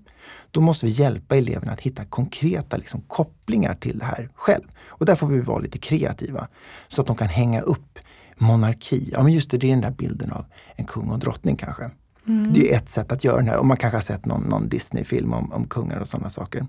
Då 0.52 0.62
måste 0.62 0.86
vi 0.86 0.92
hjälpa 0.92 1.36
eleverna 1.36 1.72
att 1.72 1.82
hitta 1.82 2.06
konkreta 2.06 2.78
liksom, 2.78 3.02
kopplingar 3.02 3.76
till 3.76 4.00
det 4.00 4.06
här 4.06 4.30
själv. 4.36 4.68
Och 4.88 5.06
där 5.06 5.16
får 5.16 5.28
vi 5.28 5.40
vara 5.40 5.60
lite 5.60 5.78
kreativa 5.78 6.48
så 6.88 7.02
att 7.02 7.08
de 7.08 7.16
kan 7.16 7.28
hänga 7.28 7.62
upp 7.62 8.00
monarki. 8.42 9.10
Ja 9.12 9.24
men 9.24 9.34
just 9.34 9.52
det, 9.52 9.58
det 9.58 9.68
är 9.68 9.72
den 9.72 9.82
där 9.82 9.92
bilden 9.92 10.32
av 10.32 10.46
en 10.76 10.86
kung 10.86 11.10
och 11.10 11.20
drottning 11.20 11.56
kanske. 11.56 11.90
Mm. 12.28 12.54
Det 12.54 12.74
är 12.74 12.78
ett 12.78 12.90
sätt 12.90 13.12
att 13.12 13.24
göra 13.24 13.42
det 13.42 13.50
här 13.50 13.58
och 13.58 13.66
man 13.66 13.78
kanske 13.78 13.98
har 13.98 14.02
sett 14.02 14.26
någon, 14.26 14.44
någon 14.44 14.70
Disney-film 14.70 15.34
om, 15.34 15.54
om 15.54 15.68
kungar 15.68 16.00
och 16.00 16.08
sådana 16.08 16.30
saker. 16.30 16.68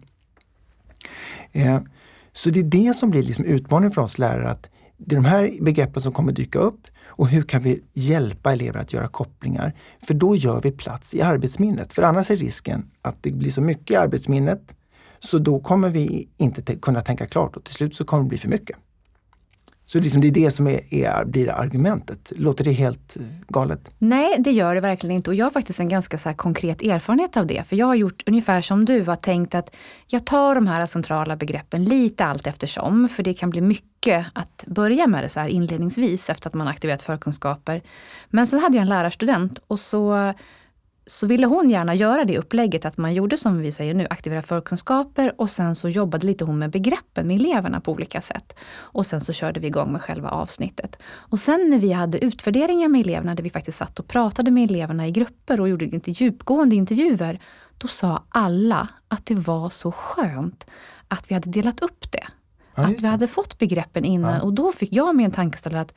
Eh, 1.53 1.81
så 2.33 2.51
det 2.51 2.61
är 2.61 2.65
det 2.65 2.95
som 2.97 3.11
blir 3.11 3.23
liksom 3.23 3.45
utmaningen 3.45 3.91
för 3.91 4.03
oss 4.03 4.19
lärare 4.19 4.51
att 4.51 4.71
det 4.97 5.15
är 5.15 5.21
de 5.21 5.25
här 5.25 5.51
begreppen 5.61 6.03
som 6.03 6.13
kommer 6.13 6.33
dyka 6.33 6.59
upp 6.59 6.87
och 7.05 7.29
hur 7.29 7.43
kan 7.43 7.63
vi 7.63 7.83
hjälpa 7.93 8.53
elever 8.53 8.81
att 8.81 8.93
göra 8.93 9.09
kopplingar? 9.09 9.73
För 10.03 10.15
då 10.15 10.37
gör 10.37 10.61
vi 10.61 10.73
plats 10.73 11.15
i 11.15 11.23
arbetsminnet. 11.23 11.93
För 11.93 12.03
annars 12.03 12.31
är 12.31 12.37
risken 12.37 12.91
att 13.03 13.23
det 13.23 13.33
blir 13.33 13.51
så 13.51 13.61
mycket 13.61 13.91
i 13.91 13.97
arbetsminnet 13.97 14.75
så 15.19 15.39
då 15.39 15.61
kommer 15.61 15.89
vi 15.89 16.29
inte 16.37 16.77
kunna 16.77 17.01
tänka 17.01 17.27
klart 17.27 17.57
och 17.57 17.65
till 17.65 17.75
slut 17.75 17.95
så 17.95 18.05
kommer 18.05 18.23
det 18.23 18.29
bli 18.29 18.39
för 18.39 18.49
mycket. 18.49 18.77
Så 19.93 20.01
liksom 20.01 20.21
det 20.21 20.29
är 20.29 20.33
det 20.33 20.51
som 20.51 20.67
är, 20.67 20.95
är, 20.95 21.25
blir 21.25 21.51
argumentet. 21.51 22.33
Låter 22.37 22.65
det 22.65 22.73
helt 22.73 23.17
galet? 23.49 23.91
Nej, 23.99 24.37
det 24.39 24.51
gör 24.51 24.75
det 24.75 24.81
verkligen 24.81 25.17
inte. 25.17 25.31
Och 25.31 25.35
jag 25.35 25.47
har 25.47 25.51
faktiskt 25.51 25.81
en 25.81 25.89
ganska 25.89 26.19
så 26.19 26.33
konkret 26.33 26.83
erfarenhet 26.83 27.37
av 27.37 27.47
det. 27.47 27.69
För 27.69 27.77
jag 27.77 27.87
har 27.87 27.95
gjort 27.95 28.23
ungefär 28.27 28.63
som 28.63 28.85
du 28.85 29.03
har 29.03 29.17
tänkt 29.17 29.55
att 29.55 29.77
jag 30.07 30.27
tar 30.27 30.55
de 30.55 30.67
här 30.67 30.87
centrala 30.87 31.37
begreppen 31.37 31.85
lite 31.85 32.25
allt 32.25 32.47
eftersom. 32.47 33.09
För 33.09 33.23
det 33.23 33.35
kan 33.35 33.51
bli 33.51 33.61
mycket 33.61 34.27
att 34.33 34.65
börja 34.67 35.07
med 35.07 35.25
det 35.25 35.29
så 35.29 35.41
här 35.41 35.49
inledningsvis 35.49 36.31
efter 36.31 36.49
att 36.49 36.55
man 36.55 36.69
aktiverat 36.69 37.03
förkunskaper. 37.03 37.83
Men 38.29 38.47
sen 38.47 38.61
hade 38.61 38.77
jag 38.77 38.83
en 38.83 38.89
lärarstudent 38.89 39.59
och 39.67 39.81
så 39.81 40.35
så 41.11 41.27
ville 41.27 41.47
hon 41.47 41.71
gärna 41.71 41.95
göra 41.95 42.25
det 42.25 42.39
upplägget 42.39 42.85
att 42.85 42.99
man 42.99 43.15
gjorde 43.15 43.37
som 43.37 43.59
vi 43.61 43.73
säger 43.73 43.95
nu, 43.95 44.07
aktivera 44.11 44.43
förkunskaper 44.43 45.41
och 45.41 45.51
sen 45.51 45.75
så 45.75 45.89
jobbade 45.89 46.27
lite 46.27 46.45
hon 46.45 46.59
med 46.59 46.71
begreppen 46.71 47.27
med 47.27 47.37
eleverna 47.37 47.81
på 47.81 47.93
olika 47.93 48.21
sätt. 48.21 48.55
Och 48.73 49.07
sen 49.07 49.21
så 49.21 49.33
körde 49.33 49.61
vi 49.61 49.67
igång 49.67 49.93
med 49.93 50.03
själva 50.03 50.29
avsnittet. 50.29 51.03
Och 51.03 51.39
sen 51.39 51.71
när 51.71 51.79
vi 51.79 51.93
hade 51.93 52.25
utvärderingar 52.25 52.89
med 52.89 53.01
eleverna, 53.01 53.35
där 53.35 53.43
vi 53.43 53.51
faktiskt 53.51 53.79
satt 53.79 53.99
och 53.99 54.09
pratade 54.09 54.51
med 54.51 54.71
eleverna 54.71 55.07
i 55.07 55.11
grupper 55.11 55.61
och 55.61 55.69
gjorde 55.69 55.87
lite 55.87 56.11
djupgående 56.11 56.77
intervjuer, 56.77 57.41
då 57.79 57.89
sa 57.89 58.23
alla 58.29 58.89
att 59.09 59.27
det 59.27 59.35
var 59.35 59.71
så 59.71 59.93
skönt 59.93 60.67
att 61.09 61.31
vi 61.31 61.35
hade 61.35 61.51
delat 61.51 61.83
upp 61.83 62.13
det. 62.13 62.27
Ja, 62.75 62.83
att 62.83 63.01
vi 63.01 63.07
hade 63.07 63.29
fått 63.29 63.59
begreppen 63.59 64.05
innan 64.05 64.35
ja. 64.35 64.43
och 64.43 64.53
då 64.53 64.73
fick 64.73 64.93
jag 64.93 65.17
mig 65.17 65.25
en 65.25 65.31
tankeställare 65.31 65.81
att 65.81 65.95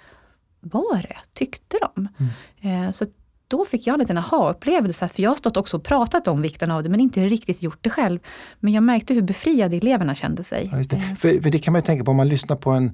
var 0.60 0.98
det? 0.98 1.18
Tyckte 1.34 1.78
de? 1.82 2.08
Mm. 2.18 2.86
Eh, 2.86 2.92
så 2.92 3.06
då 3.48 3.66
fick 3.66 3.88
jag 3.88 3.94
en 3.94 4.00
liten 4.00 4.18
aha-upplevelse, 4.18 5.08
för 5.08 5.24
jag 5.24 5.30
har 5.30 5.36
stått 5.36 5.58
också 5.58 5.78
och 5.78 5.84
pratat 5.84 6.28
om 6.28 6.42
vikten 6.42 6.72
av 6.72 6.84
det, 6.84 6.90
men 6.90 7.00
inte 7.00 7.26
riktigt 7.26 7.64
gjort 7.64 7.80
det 7.82 7.90
själv. 7.90 8.20
Men 8.60 8.74
jag 8.74 8.84
märkte 8.84 9.14
hur 9.14 9.22
befriade 9.22 9.76
eleverna 9.76 10.16
kände 10.16 10.44
sig. 10.44 10.70
Ja, 10.72 10.78
det. 10.78 11.00
För, 11.00 11.42
för, 11.42 11.50
det 11.50 11.60
kan 11.60 11.72
man 11.72 11.80
ju 11.80 11.86
tänka 11.86 12.04
på 12.04 12.12
om 12.12 12.18
man 12.18 12.28
lyssnar 12.28 12.56
på 12.56 12.70
en, 12.70 12.94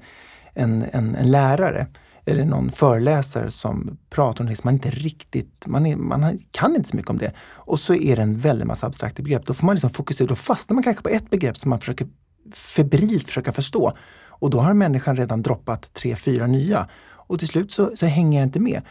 en, 0.54 0.86
en, 0.92 1.16
en 1.16 1.32
lärare 1.32 1.88
eller 2.26 2.46
någon 2.46 2.72
föreläsare 2.72 3.52
som 3.52 3.98
pratar 4.10 4.44
om 4.44 4.50
det 4.50 4.56
som 4.56 4.68
man 4.68 4.74
inte 4.74 4.90
riktigt, 4.90 5.68
man, 5.68 5.86
är, 5.86 5.96
man 5.96 6.38
kan 6.52 6.76
inte 6.76 6.90
så 6.90 6.96
mycket 6.96 7.10
om 7.10 7.18
det. 7.18 7.34
Och 7.42 7.80
så 7.80 7.94
är 7.94 8.16
det 8.16 8.22
en 8.22 8.38
väldig 8.38 8.66
massa 8.66 8.88
abstrakta 8.88 9.24
begrepp. 9.24 9.46
Då 9.46 9.54
får 9.54 9.66
man 9.66 9.76
liksom 9.76 9.90
fokusera, 9.90 10.28
då 10.28 10.36
fastnar 10.36 10.76
man 10.76 10.84
kanske 10.84 11.04
på 11.04 11.10
ett 11.10 11.30
begrepp 11.30 11.58
som 11.58 11.70
man 11.70 11.80
försöker 11.80 12.08
febrilt 12.54 13.28
försöka 13.28 13.52
förstå. 13.52 13.94
Och 14.28 14.50
då 14.50 14.60
har 14.60 14.74
människan 14.74 15.16
redan 15.16 15.42
droppat 15.42 15.94
tre, 15.94 16.16
fyra 16.16 16.48
nya. 16.48 16.90
Och 17.12 17.40
till 17.40 17.48
slut 17.48 17.72
så, 17.72 17.96
så 17.96 18.06
hänger 18.06 18.40
jag 18.40 18.48
inte 18.48 18.60
med 18.60 18.82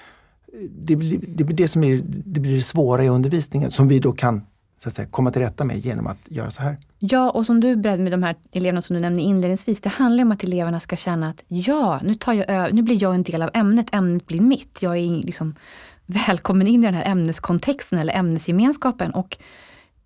det 0.71 0.97
blir 0.97 1.21
det, 1.29 1.45
det 1.45 1.69
som 1.69 1.85
är, 1.85 2.03
det 2.05 2.41
blir 2.41 2.55
det 2.55 2.63
svåra 2.63 3.05
i 3.05 3.09
undervisningen 3.09 3.71
som 3.71 3.89
vi 3.89 3.99
då 3.99 4.13
kan 4.13 4.43
så 4.79 4.89
att 4.89 4.95
säga, 4.95 5.09
komma 5.11 5.31
till 5.31 5.43
rätta 5.43 5.65
med 5.65 5.79
genom 5.79 6.07
att 6.07 6.19
göra 6.29 6.51
så 6.51 6.63
här. 6.63 6.77
Ja, 6.99 7.31
och 7.31 7.47
som 7.47 7.61
du 7.61 7.77
berättade 7.77 8.03
med 8.03 8.13
de 8.13 8.23
här 8.23 8.35
eleverna 8.53 8.83
som 8.83 8.97
du 8.97 9.03
nämnde 9.03 9.23
inledningsvis. 9.23 9.81
Det 9.81 9.89
handlar 9.89 10.25
om 10.25 10.33
att 10.33 10.45
eleverna 10.45 10.81
ska 10.81 10.97
känna 10.97 11.31
att 11.31 11.45
ja, 11.49 12.01
nu, 12.05 12.15
tar 12.15 12.33
jag, 12.33 12.75
nu 12.75 12.83
blir 12.83 13.03
jag 13.03 13.15
en 13.15 13.23
del 13.23 13.43
av 13.43 13.51
ämnet. 13.55 13.87
Ämnet 13.93 14.27
blir 14.27 14.41
mitt. 14.41 14.83
Jag 14.83 14.97
är 14.97 15.23
liksom 15.23 15.55
välkommen 16.07 16.67
in 16.67 16.83
i 16.83 16.87
den 16.87 16.95
här 16.95 17.05
ämneskontexten 17.05 17.99
eller 17.99 18.15
ämnesgemenskapen. 18.15 19.11
Och 19.11 19.39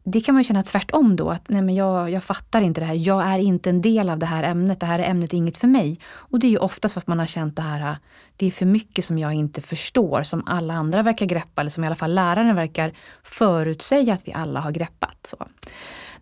det 0.05 0.21
kan 0.21 0.35
man 0.35 0.45
känna 0.45 0.63
tvärtom 0.63 1.17
då, 1.17 1.31
att 1.31 1.49
nej 1.49 1.63
men 1.63 1.75
jag, 1.75 2.11
jag 2.11 2.25
fattar 2.25 2.63
inte 2.63 2.81
det 2.81 2.87
här. 2.87 2.95
Jag 2.95 3.23
är 3.23 3.39
inte 3.39 3.71
en 3.71 3.83
del 3.83 4.11
av 4.11 4.19
det 4.19 4.27
här 4.27 4.43
ämnet. 4.43 4.81
Det 4.81 4.87
här 4.87 4.99
ämnet 4.99 5.33
är 5.33 5.37
inget 5.37 5.57
för 5.57 5.67
mig. 5.67 5.99
Och 6.13 6.39
det 6.39 6.47
är 6.47 6.51
ju 6.51 6.59
oftast 6.59 6.95
för 6.95 7.01
att 7.01 7.07
man 7.07 7.19
har 7.19 7.27
känt 7.27 7.57
det 7.57 7.63
här, 7.63 7.97
det 8.37 8.47
är 8.47 8.51
för 8.51 8.67
mycket 8.67 9.05
som 9.05 9.19
jag 9.19 9.35
inte 9.35 9.61
förstår, 9.61 10.23
som 10.23 10.43
alla 10.47 10.75
andra 10.75 11.03
verkar 11.03 11.27
greppa, 11.27 11.61
eller 11.61 11.71
som 11.71 11.85
i 11.85 11.87
alla 11.87 11.97
fall 11.97 12.15
läraren 12.15 12.57
verkar 12.57 12.93
förutsäga 13.23 14.15
att 14.15 14.29
vi 14.29 14.33
alla 14.33 14.61
har 14.61 14.71
greppat. 14.71 15.27
Så. 15.29 15.37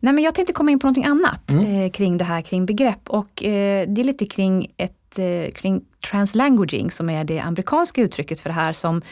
Nej, 0.01 0.13
men 0.13 0.25
jag 0.25 0.35
tänkte 0.35 0.53
komma 0.53 0.71
in 0.71 0.79
på 0.79 0.87
någonting 0.87 1.05
annat 1.05 1.51
mm. 1.51 1.65
eh, 1.67 1.91
kring 1.91 2.17
det 2.17 2.25
här 2.25 2.43
kring 2.43 2.67
begrepp 2.67 3.09
och 3.09 3.45
eh, 3.45 3.89
det 3.89 4.01
är 4.01 4.05
lite 4.05 4.27
kring 4.27 4.73
ett 4.77 5.19
eh, 5.19 5.53
kring 5.55 5.85
translanguaging 6.11 6.91
som 6.91 7.11
är 7.11 7.25
det 7.25 7.41
amerikanska 7.41 8.03
uttrycket 8.03 8.41
för 8.41 8.49
det 8.49 8.55
här 8.55 8.73
som 8.73 9.03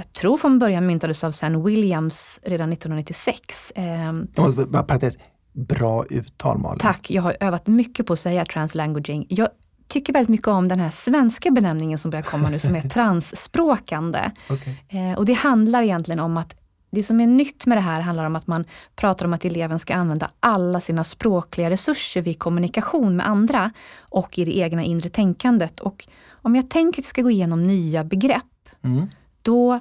jag 0.00 0.12
tror 0.12 0.36
från 0.36 0.58
början 0.58 0.86
myntades 0.86 1.24
av 1.24 1.32
Sam 1.32 1.64
Williams 1.64 2.40
redan 2.42 2.72
1996. 2.72 3.72
Eh, 3.74 4.82
parentes, 4.82 5.18
bra 5.52 6.04
uttal 6.10 6.58
Malin. 6.58 6.78
Tack, 6.78 7.10
jag 7.10 7.22
har 7.22 7.36
övat 7.40 7.66
mycket 7.66 8.06
på 8.06 8.12
att 8.12 8.18
säga 8.18 8.44
translanguaging. 8.44 9.26
Jag 9.28 9.48
tycker 9.88 10.12
väldigt 10.12 10.28
mycket 10.28 10.48
om 10.48 10.68
den 10.68 10.80
här 10.80 10.90
svenska 10.90 11.50
benämningen 11.50 11.98
som 11.98 12.10
börjar 12.10 12.22
komma 12.22 12.50
nu 12.50 12.58
som 12.58 12.74
är 12.74 12.80
transspråkande. 12.88 14.30
Okay. 14.50 14.74
Eh, 14.88 15.18
och 15.18 15.24
det 15.24 15.32
handlar 15.32 15.82
egentligen 15.82 16.20
om 16.20 16.36
att 16.36 16.54
det 16.90 17.02
som 17.02 17.20
är 17.20 17.26
nytt 17.26 17.66
med 17.66 17.76
det 17.76 17.82
här 17.82 18.00
handlar 18.00 18.24
om 18.24 18.36
att 18.36 18.46
man 18.46 18.64
pratar 18.96 19.26
om 19.26 19.32
att 19.32 19.44
eleven 19.44 19.78
ska 19.78 19.94
använda 19.94 20.30
alla 20.40 20.80
sina 20.80 21.04
språkliga 21.04 21.70
resurser 21.70 22.22
vid 22.22 22.38
kommunikation 22.38 23.16
med 23.16 23.28
andra 23.28 23.72
och 23.98 24.38
i 24.38 24.44
det 24.44 24.56
egna 24.56 24.84
inre 24.84 25.08
tänkandet. 25.08 25.80
Och 25.80 26.08
om 26.30 26.56
jag 26.56 26.70
tänker 26.70 27.02
att 27.02 27.04
jag 27.04 27.10
ska 27.10 27.22
gå 27.22 27.30
igenom 27.30 27.66
nya 27.66 28.04
begrepp, 28.04 28.44
mm 28.82 29.08
då 29.42 29.80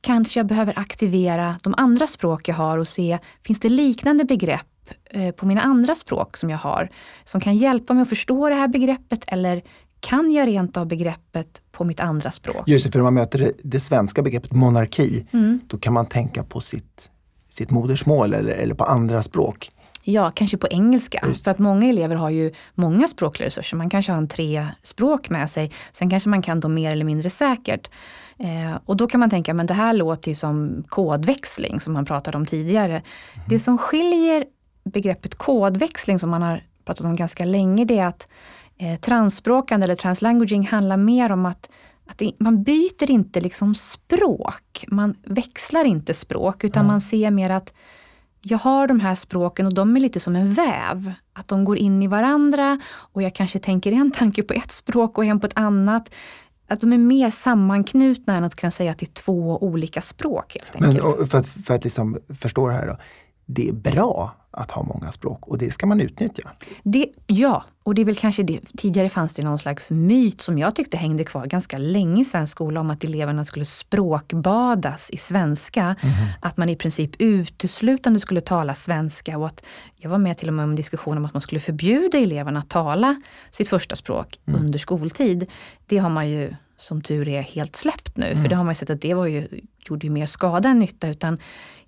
kanske 0.00 0.40
jag 0.40 0.46
behöver 0.46 0.78
aktivera 0.78 1.56
de 1.62 1.74
andra 1.76 2.06
språk 2.06 2.48
jag 2.48 2.54
har 2.54 2.78
och 2.78 2.88
se, 2.88 3.18
finns 3.42 3.60
det 3.60 3.68
liknande 3.68 4.24
begrepp 4.24 4.66
eh, 5.10 5.30
på 5.30 5.46
mina 5.46 5.60
andra 5.60 5.94
språk 5.94 6.36
som 6.36 6.50
jag 6.50 6.58
har, 6.58 6.90
som 7.24 7.40
kan 7.40 7.56
hjälpa 7.56 7.94
mig 7.94 8.02
att 8.02 8.08
förstå 8.08 8.48
det 8.48 8.54
här 8.54 8.68
begreppet 8.68 9.24
eller 9.26 9.62
kan 10.00 10.32
jag 10.32 10.48
rent 10.48 10.76
av 10.76 10.86
begreppet 10.86 11.62
på 11.72 11.84
mitt 11.84 12.00
andra 12.00 12.30
språk? 12.30 12.68
Just 12.68 12.84
det, 12.84 12.92
för 12.92 12.98
när 12.98 13.04
man 13.04 13.14
möter 13.14 13.38
det, 13.38 13.52
det 13.62 13.80
svenska 13.80 14.22
begreppet 14.22 14.52
monarki, 14.52 15.26
mm. 15.32 15.60
då 15.66 15.78
kan 15.78 15.92
man 15.92 16.06
tänka 16.06 16.44
på 16.44 16.60
sitt, 16.60 17.10
sitt 17.48 17.70
modersmål 17.70 18.34
eller, 18.34 18.52
eller 18.52 18.74
på 18.74 18.84
andra 18.84 19.22
språk. 19.22 19.70
Ja, 20.04 20.30
kanske 20.30 20.56
på 20.56 20.68
engelska. 20.68 21.24
Just. 21.28 21.44
För 21.44 21.50
att 21.50 21.58
många 21.58 21.88
elever 21.88 22.14
har 22.14 22.30
ju 22.30 22.52
många 22.74 23.08
språkliga 23.08 23.46
resurser. 23.46 23.76
Man 23.76 23.90
kanske 23.90 24.12
har 24.12 24.18
en 24.18 24.28
tre 24.28 24.66
språk 24.82 25.30
med 25.30 25.50
sig. 25.50 25.72
Sen 25.92 26.10
kanske 26.10 26.28
man 26.28 26.42
kan 26.42 26.60
dem 26.60 26.74
mer 26.74 26.92
eller 26.92 27.04
mindre 27.04 27.30
säkert. 27.30 27.90
Eh, 28.40 28.78
och 28.84 28.96
då 28.96 29.06
kan 29.06 29.20
man 29.20 29.30
tänka, 29.30 29.54
men 29.54 29.66
det 29.66 29.74
här 29.74 29.92
låter 29.92 30.30
ju 30.30 30.34
som 30.34 30.84
kodväxling 30.88 31.80
som 31.80 31.92
man 31.92 32.04
pratade 32.04 32.36
om 32.36 32.46
tidigare. 32.46 32.92
Mm. 32.92 33.02
Det 33.48 33.58
som 33.58 33.78
skiljer 33.78 34.44
begreppet 34.84 35.34
kodväxling 35.34 36.18
som 36.18 36.30
man 36.30 36.42
har 36.42 36.64
pratat 36.84 37.06
om 37.06 37.16
ganska 37.16 37.44
länge, 37.44 37.84
det 37.84 37.98
är 37.98 38.06
att 38.06 38.28
eh, 38.78 39.00
transspråkande 39.00 39.84
eller 39.84 39.96
translanguaging 39.96 40.66
handlar 40.66 40.96
mer 40.96 41.32
om 41.32 41.46
att 41.46 41.70
att 42.10 42.18
det, 42.18 42.32
man 42.38 42.62
byter 42.62 43.10
inte 43.10 43.40
liksom 43.40 43.74
språk. 43.74 44.84
Man 44.88 45.16
växlar 45.24 45.84
inte 45.84 46.14
språk, 46.14 46.64
utan 46.64 46.80
mm. 46.80 46.86
man 46.86 47.00
ser 47.00 47.30
mer 47.30 47.50
att 47.50 47.72
jag 48.40 48.58
har 48.58 48.88
de 48.88 49.00
här 49.00 49.14
språken 49.14 49.66
och 49.66 49.74
de 49.74 49.96
är 49.96 50.00
lite 50.00 50.20
som 50.20 50.36
en 50.36 50.54
väv. 50.54 51.12
Att 51.32 51.48
de 51.48 51.64
går 51.64 51.78
in 51.78 52.02
i 52.02 52.06
varandra 52.06 52.80
och 52.92 53.22
jag 53.22 53.34
kanske 53.34 53.58
tänker 53.58 53.92
en 53.92 54.10
tanke 54.10 54.42
på 54.42 54.52
ett 54.52 54.72
språk 54.72 55.18
och 55.18 55.24
en 55.24 55.40
på 55.40 55.46
ett 55.46 55.56
annat. 55.58 56.14
Att 56.70 56.80
de 56.80 56.92
är 56.92 56.98
mer 56.98 57.30
sammanknutna 57.30 58.36
än 58.36 58.44
att 58.44 58.56
kunna 58.56 58.70
säga 58.70 58.90
att 58.90 58.98
det 58.98 59.06
är 59.06 59.14
två 59.14 59.58
olika 59.62 60.00
språk. 60.00 60.56
helt 60.60 60.86
enkelt. 60.86 61.18
Men, 61.18 61.26
för 61.26 61.38
att, 61.38 61.46
för 61.46 61.74
att 61.74 61.84
liksom 61.84 62.18
förstå 62.40 62.68
det 62.68 62.74
här 62.74 62.86
då. 62.86 62.96
Det 63.46 63.68
är 63.68 63.72
bra 63.72 64.39
att 64.50 64.70
ha 64.70 64.82
många 64.82 65.12
språk 65.12 65.48
och 65.48 65.58
det 65.58 65.70
ska 65.70 65.86
man 65.86 66.00
utnyttja. 66.00 66.50
Det, 66.82 67.06
ja, 67.26 67.64
och 67.82 67.94
det 67.94 68.02
är 68.02 68.04
väl 68.04 68.16
kanske 68.16 68.42
det. 68.42 68.60
Tidigare 68.78 69.08
fanns 69.08 69.34
det 69.34 69.42
någon 69.42 69.58
slags 69.58 69.90
myt 69.90 70.40
som 70.40 70.58
jag 70.58 70.74
tyckte 70.74 70.96
hängde 70.96 71.24
kvar 71.24 71.46
ganska 71.46 71.78
länge 71.78 72.22
i 72.22 72.24
svensk 72.24 72.50
skola 72.50 72.80
om 72.80 72.90
att 72.90 73.04
eleverna 73.04 73.44
skulle 73.44 73.64
språkbadas 73.64 75.10
i 75.10 75.16
svenska. 75.16 75.82
Mm 75.82 75.96
-hmm. 75.96 76.28
Att 76.40 76.56
man 76.56 76.68
i 76.68 76.76
princip 76.76 77.10
uteslutande 77.18 78.20
skulle 78.20 78.40
tala 78.40 78.74
svenska 78.74 79.38
och 79.38 79.46
att 79.46 79.64
jag 79.96 80.10
var 80.10 80.18
med 80.18 80.38
till 80.38 80.48
och 80.48 80.54
med 80.54 80.62
om 80.62 80.70
en 80.70 80.76
diskussion 80.76 81.18
om 81.18 81.24
att 81.24 81.34
man 81.34 81.40
skulle 81.40 81.60
förbjuda 81.60 82.18
eleverna 82.18 82.58
att 82.58 82.68
tala 82.68 83.22
sitt 83.50 83.68
första 83.68 83.96
språk 83.96 84.40
mm. 84.46 84.60
under 84.60 84.78
skoltid. 84.78 85.46
Det 85.86 85.98
har 85.98 86.10
man 86.10 86.28
ju 86.28 86.54
som 86.76 87.02
tur 87.02 87.28
är 87.28 87.42
helt 87.42 87.76
släppt 87.76 88.16
nu, 88.16 88.26
mm. 88.26 88.42
för 88.42 88.48
det 88.48 88.54
har 88.54 88.64
man 88.64 88.70
ju 88.70 88.74
sett 88.74 88.90
att 88.90 89.00
det 89.00 89.14
var 89.14 89.26
ju, 89.26 89.48
gjorde 89.78 90.06
ju 90.06 90.12
mer 90.12 90.26
skada 90.26 90.68
än 90.68 90.78
nytta. 90.78 91.08
Utan 91.08 91.38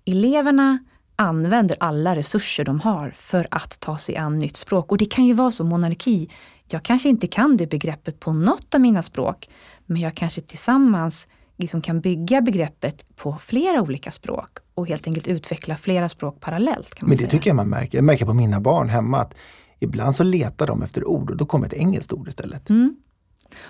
eleverna 0.05 0.79
använder 1.17 1.77
alla 1.81 2.17
resurser 2.17 2.65
de 2.65 2.81
har 2.81 3.11
för 3.17 3.47
att 3.51 3.81
ta 3.81 3.97
sig 3.97 4.17
an 4.17 4.39
nytt 4.39 4.57
språk. 4.57 4.91
Och 4.91 4.99
det 4.99 5.05
kan 5.05 5.25
ju 5.25 5.35
vara 5.35 5.51
så, 5.51 5.65
monarki, 5.65 6.31
jag 6.67 6.83
kanske 6.83 7.09
inte 7.09 7.27
kan 7.27 7.57
det 7.57 7.67
begreppet 7.67 8.21
på 8.21 8.33
något 8.33 8.75
av 8.75 8.81
mina 8.81 9.03
språk, 9.03 9.51
men 9.87 10.03
jag 10.03 10.15
kanske 10.15 10.41
tillsammans 10.41 11.29
liksom 11.57 11.83
kan 11.83 12.01
bygga 12.01 12.41
begreppet 12.41 13.17
på 13.17 13.39
flera 13.41 13.83
olika 13.83 14.11
språk 14.11 14.59
och 14.75 14.89
helt 14.89 15.07
enkelt 15.07 15.27
utveckla 15.27 15.77
flera 15.77 16.09
språk 16.09 16.41
parallellt. 16.41 17.03
men 17.03 17.11
det 17.11 17.17
säga. 17.17 17.29
tycker 17.29 17.51
jag 17.51 17.57
man 17.57 17.69
märker. 17.69 17.99
Jag 17.99 18.05
märker 18.05 18.27
på 18.27 18.35
mina 18.35 18.61
barn 18.61 18.89
hemma 18.89 19.21
att 19.21 19.35
ibland 19.79 20.17
så 20.17 20.25
letar 20.25 20.67
de 20.67 20.83
efter 20.83 21.09
ord 21.09 21.31
och 21.31 21.37
då 21.37 21.47
kommer 21.47 21.67
ett 21.67 21.73
engelskt 21.73 22.13
ord 22.13 22.29
istället. 22.29 22.71
Mm. 22.71 22.97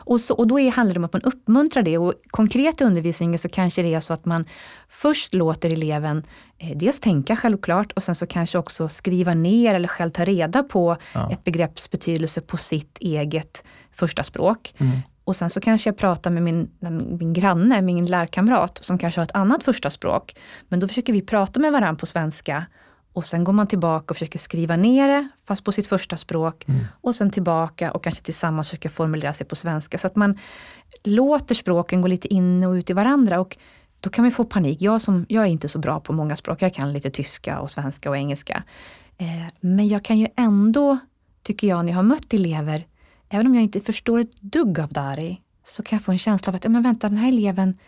Och, 0.04 0.21
så, 0.21 0.35
och 0.35 0.47
då 0.47 0.61
är, 0.61 0.71
handlar 0.71 0.94
det 0.94 0.99
om 0.99 1.04
att 1.04 1.12
man 1.12 1.23
uppmuntrar 1.23 1.82
det. 1.82 1.99
Och 1.99 2.14
konkret 2.30 2.80
i 2.80 2.85
undervisningen 2.85 3.38
så 3.38 3.49
kanske 3.49 3.82
det 3.82 3.94
är 3.94 4.00
så 4.00 4.12
att 4.12 4.25
man 4.25 4.44
först 4.88 5.35
låter 5.35 5.73
eleven 5.73 6.23
eh, 6.59 6.76
dels 6.76 7.00
tänka 7.00 7.37
självklart 7.37 7.92
och 7.92 8.02
sen 8.02 8.14
så 8.14 8.26
kanske 8.26 8.59
också 8.59 8.88
skriva 8.88 9.35
ner 9.35 9.75
eller 9.75 9.88
själv 9.88 10.11
ta 10.11 10.25
reda 10.25 10.62
på 10.62 10.97
ja. 11.14 11.30
ett 11.32 11.44
begrepps 11.44 11.90
betydelse 11.90 12.40
på 12.40 12.56
sitt 12.56 12.99
eget 13.00 13.64
första 13.92 14.23
språk. 14.23 14.75
Mm. 14.78 14.99
Och 15.25 15.37
sen 15.37 15.50
så 15.50 15.61
kanske 15.61 15.88
jag 15.90 15.97
pratar 15.97 16.30
med 16.30 16.42
min, 16.42 16.71
min 17.18 17.32
granne, 17.32 17.82
min 17.82 18.06
lärkamrat, 18.06 18.78
som 18.85 18.99
kanske 18.99 19.21
har 19.21 19.25
ett 19.25 19.35
annat 19.35 19.62
första 19.62 19.90
språk. 19.90 20.37
Men 20.68 20.80
då 20.80 20.88
försöker 20.88 21.12
vi 21.12 21.23
prata 21.23 21.61
med 21.61 21.73
varandra 21.73 21.99
på 22.00 22.06
svenska 22.06 22.66
och 23.12 23.25
sen 23.25 23.45
går 23.45 23.52
man 23.52 23.66
tillbaka 23.66 24.04
och 24.09 24.16
försöker 24.16 24.38
skriva 24.38 24.76
ner 24.76 25.09
det, 25.09 25.28
fast 25.45 25.64
på 25.64 25.73
sitt 25.73 25.87
första 25.87 26.16
språk. 26.16 26.64
Mm. 26.69 26.85
Och 27.00 27.14
sen 27.14 27.31
tillbaka 27.31 27.92
och 27.92 28.04
kanske 28.04 28.25
tillsammans 28.25 28.69
försöker 28.69 28.88
formulera 28.88 29.33
sig 29.33 29.47
på 29.47 29.57
svenska. 29.57 29.99
Så 29.99 30.07
att 30.07 30.16
man 30.16 30.38
låter 31.04 31.54
språken 31.54 32.00
gå 32.00 32.09
lite 32.09 32.35
in 32.35 32.64
och 32.64 32.73
ut 32.73 32.90
i 32.90 32.92
varandra. 32.92 33.40
Och 33.40 33.57
då 34.00 34.11
kan 34.11 34.25
man 34.25 34.33
få 34.33 34.45
panik. 34.45 34.83
Jag, 34.83 35.00
som, 35.00 35.26
jag 35.28 35.45
är 35.45 35.49
inte 35.49 35.69
så 35.69 35.78
bra 35.78 36.00
på 36.00 36.12
många 36.12 36.37
språk. 36.37 36.62
Jag 36.62 36.75
kan 36.75 36.92
lite 36.92 37.11
tyska 37.11 37.61
och 37.61 37.71
svenska 37.71 38.11
och 38.11 38.16
engelska. 38.16 38.62
Eh, 39.19 39.52
men 39.61 39.88
jag 39.88 40.04
kan 40.04 40.19
ju 40.19 40.28
ändå, 40.37 40.99
tycker 41.42 41.69
jag, 41.69 41.85
när 41.85 41.92
jag 41.92 41.99
har 41.99 42.02
mött 42.02 42.35
elever, 42.35 42.87
även 43.28 43.47
om 43.47 43.54
jag 43.54 43.62
inte 43.62 43.81
förstår 43.81 44.19
ett 44.19 44.40
dugg 44.40 44.81
av 44.81 44.92
Dari, 44.92 45.40
så 45.64 45.83
kan 45.83 45.97
jag 45.97 46.04
få 46.04 46.12
en 46.12 46.19
känsla 46.19 46.50
av 46.50 46.57
att, 46.57 46.64
men 46.64 46.83
vänta, 46.83 47.09
den 47.09 47.19
här 47.19 47.28
eleven 47.28 47.78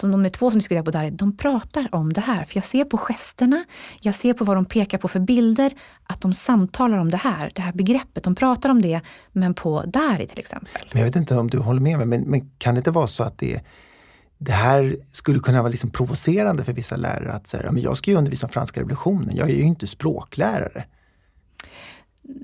som 0.00 0.10
de 0.10 0.24
är 0.24 0.28
två 0.28 0.50
som 0.50 0.58
diskuterar 0.58 0.82
på 0.82 0.90
där, 0.90 1.10
de 1.10 1.36
pratar 1.36 1.88
om 1.94 2.12
det 2.12 2.20
här. 2.20 2.44
För 2.44 2.56
jag 2.56 2.64
ser 2.64 2.84
på 2.84 2.98
gesterna, 2.98 3.64
jag 4.00 4.14
ser 4.14 4.34
på 4.34 4.44
vad 4.44 4.56
de 4.56 4.64
pekar 4.64 4.98
på 4.98 5.08
för 5.08 5.20
bilder, 5.20 5.72
att 6.06 6.20
de 6.20 6.34
samtalar 6.34 6.98
om 6.98 7.10
det 7.10 7.16
här, 7.16 7.50
det 7.54 7.62
här 7.62 7.72
begreppet. 7.72 8.24
De 8.24 8.34
pratar 8.34 8.70
om 8.70 8.82
det, 8.82 9.00
men 9.32 9.54
på 9.54 9.82
Dari 9.86 10.26
till 10.26 10.38
exempel. 10.38 10.82
Men 10.92 11.00
jag 11.00 11.06
vet 11.06 11.16
inte 11.16 11.36
om 11.36 11.50
du 11.50 11.58
håller 11.58 11.80
med 11.80 11.98
mig, 11.98 12.06
men, 12.06 12.20
men 12.20 12.50
kan 12.58 12.74
det 12.74 12.78
inte 12.78 12.90
vara 12.90 13.06
så 13.06 13.24
att 13.24 13.38
det, 13.38 13.60
det 14.38 14.52
här 14.52 14.96
skulle 15.10 15.38
kunna 15.38 15.62
vara 15.62 15.70
liksom 15.70 15.90
provocerande 15.90 16.64
för 16.64 16.72
vissa 16.72 16.96
lärare 16.96 17.32
att 17.32 17.46
säga, 17.46 17.72
men 17.72 17.82
jag 17.82 17.96
ska 17.96 18.10
ju 18.10 18.16
undervisa 18.16 18.46
om 18.46 18.50
franska 18.50 18.80
revolutionen, 18.80 19.36
jag 19.36 19.50
är 19.50 19.54
ju 19.54 19.62
inte 19.62 19.86
språklärare. 19.86 20.84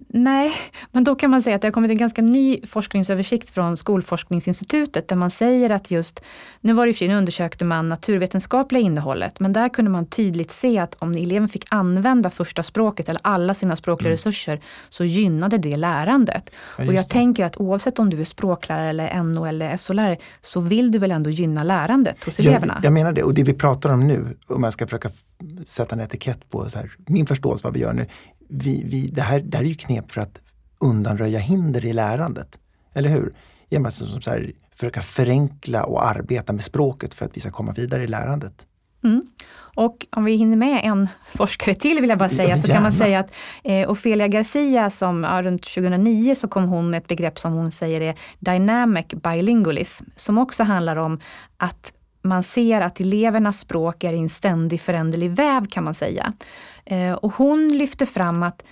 Nej, 0.08 0.52
men 0.92 1.04
då 1.04 1.14
kan 1.14 1.30
man 1.30 1.42
säga 1.42 1.56
att 1.56 1.62
det 1.62 1.68
har 1.68 1.72
kommit 1.72 1.90
en 1.90 1.96
ganska 1.96 2.22
ny 2.22 2.60
forskningsöversikt 2.66 3.50
från 3.50 3.76
Skolforskningsinstitutet 3.76 5.08
där 5.08 5.16
man 5.16 5.30
säger 5.30 5.70
att 5.70 5.90
just, 5.90 6.22
nu 6.60 6.72
var 6.72 6.86
det 6.86 7.00
ju 7.00 7.08
nu 7.08 7.16
undersökte 7.16 7.64
man 7.64 7.88
naturvetenskapliga 7.88 8.82
innehållet, 8.82 9.40
men 9.40 9.52
där 9.52 9.68
kunde 9.68 9.90
man 9.90 10.06
tydligt 10.06 10.50
se 10.50 10.78
att 10.78 10.94
om 10.98 11.12
eleven 11.12 11.48
fick 11.48 11.64
använda 11.70 12.30
första 12.30 12.62
språket 12.62 13.08
eller 13.08 13.20
alla 13.24 13.54
sina 13.54 13.76
språkliga 13.76 14.08
mm. 14.08 14.16
resurser 14.16 14.60
så 14.88 15.04
gynnade 15.04 15.58
det 15.58 15.76
lärandet. 15.76 16.52
Ja, 16.78 16.86
och 16.86 16.94
jag 16.94 17.04
det. 17.04 17.08
tänker 17.08 17.44
att 17.44 17.56
oavsett 17.56 17.98
om 17.98 18.10
du 18.10 18.20
är 18.20 18.24
språklärare 18.24 18.90
eller 18.90 19.22
NO 19.22 19.44
eller 19.44 19.76
SO-lärare 19.76 20.16
så 20.40 20.60
vill 20.60 20.92
du 20.92 20.98
väl 20.98 21.10
ändå 21.10 21.30
gynna 21.30 21.64
lärandet 21.64 22.24
hos 22.24 22.38
eleverna? 22.38 22.74
Jag, 22.76 22.84
jag 22.84 22.92
menar 22.92 23.12
det 23.12 23.22
och 23.22 23.34
det 23.34 23.42
vi 23.42 23.54
pratar 23.54 23.92
om 23.92 24.06
nu, 24.06 24.36
om 24.46 24.62
jag 24.62 24.72
ska 24.72 24.86
försöka 24.86 25.10
sätta 25.66 25.94
en 25.94 26.00
etikett 26.00 26.50
på 26.50 26.70
så 26.70 26.78
här, 26.78 26.92
min 27.06 27.26
förståelse 27.26 27.66
vad 27.66 27.74
vi 27.74 27.80
gör 27.80 27.92
nu, 27.92 28.06
vi, 28.50 28.82
vi, 28.84 29.06
det, 29.06 29.22
här, 29.22 29.40
det 29.40 29.56
här 29.56 29.64
är 29.64 29.68
ju 29.68 29.74
knep 29.74 30.12
för 30.12 30.20
att 30.20 30.40
undanröja 30.78 31.38
hinder 31.38 31.84
i 31.84 31.92
lärandet. 31.92 32.58
Eller 32.92 33.08
hur? 33.08 33.34
Genom 33.68 33.86
att 33.86 33.94
som 33.94 34.20
så 34.20 34.30
här, 34.30 34.52
försöka 34.72 35.00
förenkla 35.00 35.84
och 35.84 36.06
arbeta 36.06 36.52
med 36.52 36.64
språket 36.64 37.14
för 37.14 37.26
att 37.26 37.36
vi 37.36 37.40
ska 37.40 37.50
komma 37.50 37.72
vidare 37.72 38.04
i 38.04 38.06
lärandet. 38.06 38.66
Mm. 39.04 39.26
Och 39.74 40.06
om 40.10 40.24
vi 40.24 40.34
hinner 40.34 40.56
med 40.56 40.80
en 40.84 41.08
forskare 41.34 41.74
till 41.74 42.00
vill 42.00 42.10
jag 42.10 42.18
bara 42.18 42.28
säga, 42.28 42.48
ja, 42.48 42.56
så 42.56 42.72
kan 42.72 42.82
man 42.82 42.92
säga 42.92 43.18
att 43.18 43.34
eh, 43.64 43.90
Ofelia 43.90 44.28
Garcia 44.28 44.90
som 44.90 45.24
ja, 45.24 45.42
runt 45.42 45.62
2009 45.62 46.34
så 46.34 46.48
kom 46.48 46.68
hon 46.68 46.90
med 46.90 46.98
ett 46.98 47.08
begrepp 47.08 47.38
som 47.38 47.52
hon 47.52 47.70
säger 47.70 48.00
är 48.00 48.14
dynamic 48.38 49.06
bilingualism, 49.06 50.04
som 50.16 50.38
också 50.38 50.64
handlar 50.64 50.96
om 50.96 51.20
att 51.56 51.92
man 52.22 52.42
ser 52.42 52.80
att 52.80 53.00
elevernas 53.00 53.60
språk 53.60 54.04
är 54.04 54.12
i 54.12 54.18
en 54.18 54.28
ständig 54.28 54.80
föränderlig 54.80 55.30
väv 55.30 55.66
kan 55.66 55.84
man 55.84 55.94
säga. 55.94 56.32
Eh, 56.84 57.12
och 57.12 57.32
hon 57.34 57.68
lyfter 57.68 58.06
fram 58.06 58.42
att 58.42 58.64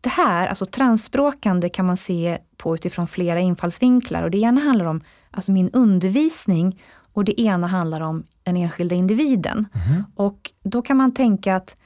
det 0.00 0.08
här, 0.08 0.46
alltså 0.46 0.66
transspråkande 0.66 1.68
kan 1.68 1.86
man 1.86 1.96
se 1.96 2.38
på 2.56 2.74
utifrån 2.74 3.06
flera 3.06 3.40
infallsvinklar. 3.40 4.22
Och 4.22 4.30
det 4.30 4.38
ena 4.38 4.60
handlar 4.60 4.84
om 4.84 5.00
alltså 5.30 5.52
min 5.52 5.70
undervisning 5.72 6.80
och 7.12 7.24
det 7.24 7.40
ena 7.40 7.66
handlar 7.66 8.00
om 8.00 8.24
den 8.42 8.56
enskilda 8.56 8.94
individen. 8.94 9.66
Mm. 9.88 10.04
Och 10.14 10.52
då 10.62 10.82
kan 10.82 10.96
man 10.96 11.14
tänka 11.14 11.56
att 11.56 11.76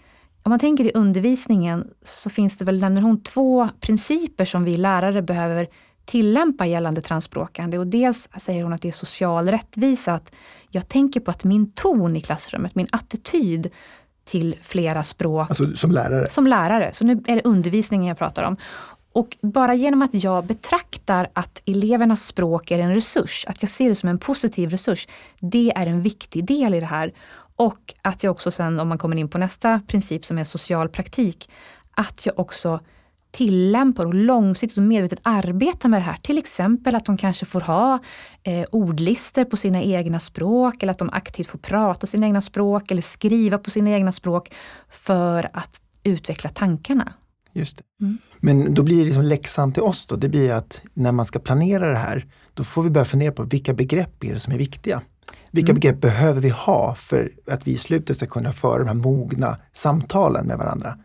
om 0.42 0.50
man 0.50 0.58
tänker 0.58 0.84
i 0.84 0.90
undervisningen 0.94 1.88
så 2.02 2.30
finns 2.30 2.56
det 2.56 2.64
väl, 2.64 2.80
nämner 2.80 3.02
hon, 3.02 3.22
två 3.22 3.68
principer 3.80 4.44
som 4.44 4.64
vi 4.64 4.76
lärare 4.76 5.22
behöver 5.22 5.68
tillämpa 6.04 6.66
gällande 6.66 7.02
transspråkande. 7.02 7.78
Och 7.78 7.86
dels 7.86 8.28
säger 8.40 8.62
hon 8.62 8.72
att 8.72 8.82
det 8.82 8.88
är 8.88 8.92
social 8.92 9.48
rättvisa, 9.48 10.12
att 10.14 10.32
jag 10.70 10.88
tänker 10.88 11.20
på 11.20 11.30
att 11.30 11.44
min 11.44 11.72
ton 11.72 12.16
i 12.16 12.20
klassrummet, 12.20 12.74
min 12.74 12.88
attityd 12.92 13.70
till 14.24 14.56
flera 14.62 15.02
språk. 15.02 15.50
Alltså 15.50 15.74
som 15.74 15.90
lärare? 15.90 16.28
Som 16.28 16.46
lärare, 16.46 16.90
så 16.92 17.04
nu 17.04 17.22
är 17.26 17.36
det 17.36 17.42
undervisningen 17.44 18.06
jag 18.08 18.18
pratar 18.18 18.44
om. 18.44 18.56
Och 19.12 19.36
bara 19.40 19.74
genom 19.74 20.02
att 20.02 20.14
jag 20.14 20.44
betraktar 20.46 21.30
att 21.32 21.62
elevernas 21.66 22.26
språk 22.26 22.70
är 22.70 22.78
en 22.78 22.94
resurs, 22.94 23.44
att 23.48 23.62
jag 23.62 23.70
ser 23.70 23.88
det 23.88 23.94
som 23.94 24.08
en 24.08 24.18
positiv 24.18 24.70
resurs, 24.70 25.08
det 25.40 25.72
är 25.76 25.86
en 25.86 26.02
viktig 26.02 26.44
del 26.44 26.74
i 26.74 26.80
det 26.80 26.86
här. 26.86 27.12
Och 27.56 27.94
att 28.02 28.22
jag 28.22 28.30
också 28.30 28.50
sen, 28.50 28.80
om 28.80 28.88
man 28.88 28.98
kommer 28.98 29.16
in 29.16 29.28
på 29.28 29.38
nästa 29.38 29.80
princip 29.86 30.24
som 30.24 30.38
är 30.38 30.44
social 30.44 30.88
praktik, 30.88 31.50
att 31.94 32.26
jag 32.26 32.38
också 32.38 32.80
tillämpar 33.32 34.06
och 34.06 34.14
långsiktigt 34.14 34.78
och 34.78 34.84
medvetet 34.84 35.20
arbetar 35.22 35.88
med 35.88 36.00
det 36.00 36.04
här. 36.04 36.16
Till 36.22 36.38
exempel 36.38 36.94
att 36.94 37.04
de 37.04 37.16
kanske 37.16 37.46
får 37.46 37.60
ha 37.60 37.98
eh, 38.42 38.64
ordlister 38.72 39.44
på 39.44 39.56
sina 39.56 39.82
egna 39.82 40.20
språk 40.20 40.82
eller 40.82 40.90
att 40.90 40.98
de 40.98 41.10
aktivt 41.12 41.46
får 41.46 41.58
prata 41.58 42.06
sina 42.06 42.26
egna 42.26 42.40
språk 42.40 42.90
eller 42.90 43.02
skriva 43.02 43.58
på 43.58 43.70
sina 43.70 43.90
egna 43.90 44.12
språk 44.12 44.54
för 44.88 45.50
att 45.52 45.80
utveckla 46.02 46.50
tankarna. 46.50 47.12
Just. 47.52 47.80
Mm. 48.00 48.18
Men 48.40 48.74
då 48.74 48.82
blir 48.82 48.98
det 48.98 49.04
liksom 49.04 49.22
läxan 49.22 49.72
till 49.72 49.82
oss 49.82 50.06
då, 50.06 50.16
det 50.16 50.28
blir 50.28 50.52
att 50.52 50.82
när 50.94 51.12
man 51.12 51.26
ska 51.26 51.38
planera 51.38 51.90
det 51.90 51.96
här, 51.96 52.26
då 52.54 52.64
får 52.64 52.82
vi 52.82 52.90
börja 52.90 53.04
fundera 53.04 53.32
på 53.32 53.42
vilka 53.42 53.74
begrepp 53.74 54.24
är 54.24 54.32
det 54.32 54.40
som 54.40 54.52
är 54.52 54.58
viktiga? 54.58 55.02
Vilka 55.50 55.70
mm. 55.70 55.80
begrepp 55.80 56.00
behöver 56.00 56.40
vi 56.40 56.48
ha 56.48 56.94
för 56.94 57.32
att 57.46 57.66
vi 57.66 57.72
i 57.72 57.78
slutet 57.78 58.16
ska 58.16 58.26
kunna 58.26 58.52
föra 58.52 58.78
de 58.78 58.88
här 58.88 58.94
mogna 58.94 59.58
samtalen 59.72 60.46
med 60.46 60.58
varandra? 60.58 60.98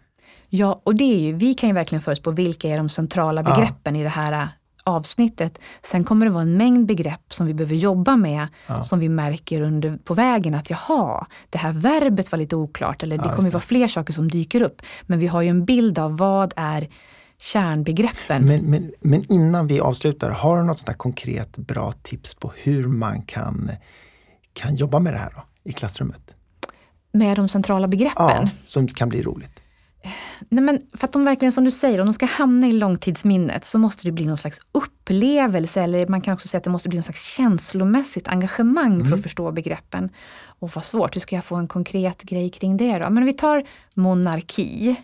Ja, 0.50 0.82
och 0.84 0.96
det 0.96 1.04
är 1.04 1.20
ju, 1.20 1.34
vi 1.34 1.54
kan 1.54 1.70
ju 1.70 1.76
verkligen 1.76 2.02
förutspå 2.02 2.32
vilka 2.32 2.70
är 2.70 2.78
de 2.78 2.90
centrala 2.90 3.44
begreppen 3.44 3.96
ja. 3.96 4.02
i 4.02 4.04
det 4.04 4.10
här 4.10 4.32
äh, 4.32 4.48
avsnittet. 4.84 5.60
Sen 5.84 6.04
kommer 6.04 6.26
det 6.26 6.32
vara 6.32 6.42
en 6.42 6.58
mängd 6.58 6.88
begrepp 6.88 7.34
som 7.34 7.46
vi 7.48 7.54
behöver 7.54 7.76
jobba 7.76 8.16
med, 8.16 8.48
ja. 8.68 8.84
som 8.84 9.00
vi 9.00 9.10
märker 9.10 9.62
under, 9.62 9.98
på 9.98 10.14
vägen 10.14 10.56
att 10.56 10.70
jaha, 10.70 11.28
det 11.50 11.58
här 11.58 11.72
verbet 11.72 12.32
var 12.32 12.40
lite 12.40 12.56
oklart 12.56 13.04
eller 13.04 13.18
det 13.18 13.24
ja, 13.26 13.36
kommer 13.36 13.50
det. 13.50 13.54
vara 13.54 13.62
fler 13.62 13.88
saker 13.88 14.14
som 14.14 14.28
dyker 14.28 14.62
upp. 14.62 14.82
Men 15.02 15.20
vi 15.20 15.28
har 15.28 15.42
ju 15.42 15.50
en 15.50 15.66
bild 15.66 16.00
av 16.00 16.18
vad 16.18 16.54
är 16.56 16.88
kärnbegreppen. 17.38 18.46
Men, 18.46 18.62
men, 18.62 18.92
men 19.02 19.32
innan 19.32 19.68
vi 19.68 19.80
avslutar, 19.80 20.30
har 20.30 20.58
du 20.58 20.64
något 20.64 20.80
sånt 20.80 20.98
konkret 20.98 21.58
bra 21.58 21.92
tips 21.92 22.36
på 22.36 22.52
hur 22.56 22.88
man 22.88 23.22
kan, 23.22 23.72
kan 24.54 24.76
jobba 24.76 25.00
med 25.00 25.14
det 25.14 25.20
här 25.20 25.34
då, 25.36 25.44
i 25.64 25.74
klassrummet? 25.74 26.36
Med 27.12 27.38
de 27.38 27.50
centrala 27.50 27.88
begreppen? 27.88 28.26
Ja, 28.26 28.50
som 28.66 28.88
kan 28.88 29.10
bli 29.10 29.22
roligt. 29.22 29.62
Nej 30.50 30.64
men 30.64 30.82
för 30.94 31.06
att 31.06 31.14
de 31.14 31.26
verkligen, 31.26 31.52
som 31.52 31.64
du 31.64 31.72
säger, 31.72 32.00
om 32.00 32.08
de 32.08 32.14
ska 32.14 32.26
hamna 32.26 32.68
i 32.68 32.72
långtidsminnet 32.72 33.66
så 33.66 33.80
måste 33.80 34.08
det 34.08 34.12
bli 34.12 34.26
någon 34.26 34.38
slags 34.38 34.60
upplevelse 34.72 35.82
eller 35.82 36.08
man 36.08 36.22
kan 36.22 36.34
också 36.34 36.48
säga 36.48 36.58
att 36.58 36.64
det 36.64 36.70
måste 36.70 36.90
bli 36.90 36.98
någon 36.98 37.04
slags 37.04 37.24
känslomässigt 37.24 38.28
engagemang 38.28 38.94
mm. 38.94 39.00
för 39.00 39.06
att 39.06 39.14
mm. 39.14 39.24
förstå 39.24 39.52
begreppen. 39.52 40.10
Och 40.60 40.72
vad 40.76 40.84
svårt, 40.84 41.16
hur 41.16 41.22
ska 41.22 41.36
jag 41.36 41.46
få 41.46 41.56
en 41.56 41.68
konkret 41.68 42.22
grej 42.22 42.50
kring 42.50 42.78
det 42.78 42.98
då? 42.98 43.10
Men 43.10 43.26
vi 43.26 43.34
tar 43.34 43.64
monarki. 43.94 44.96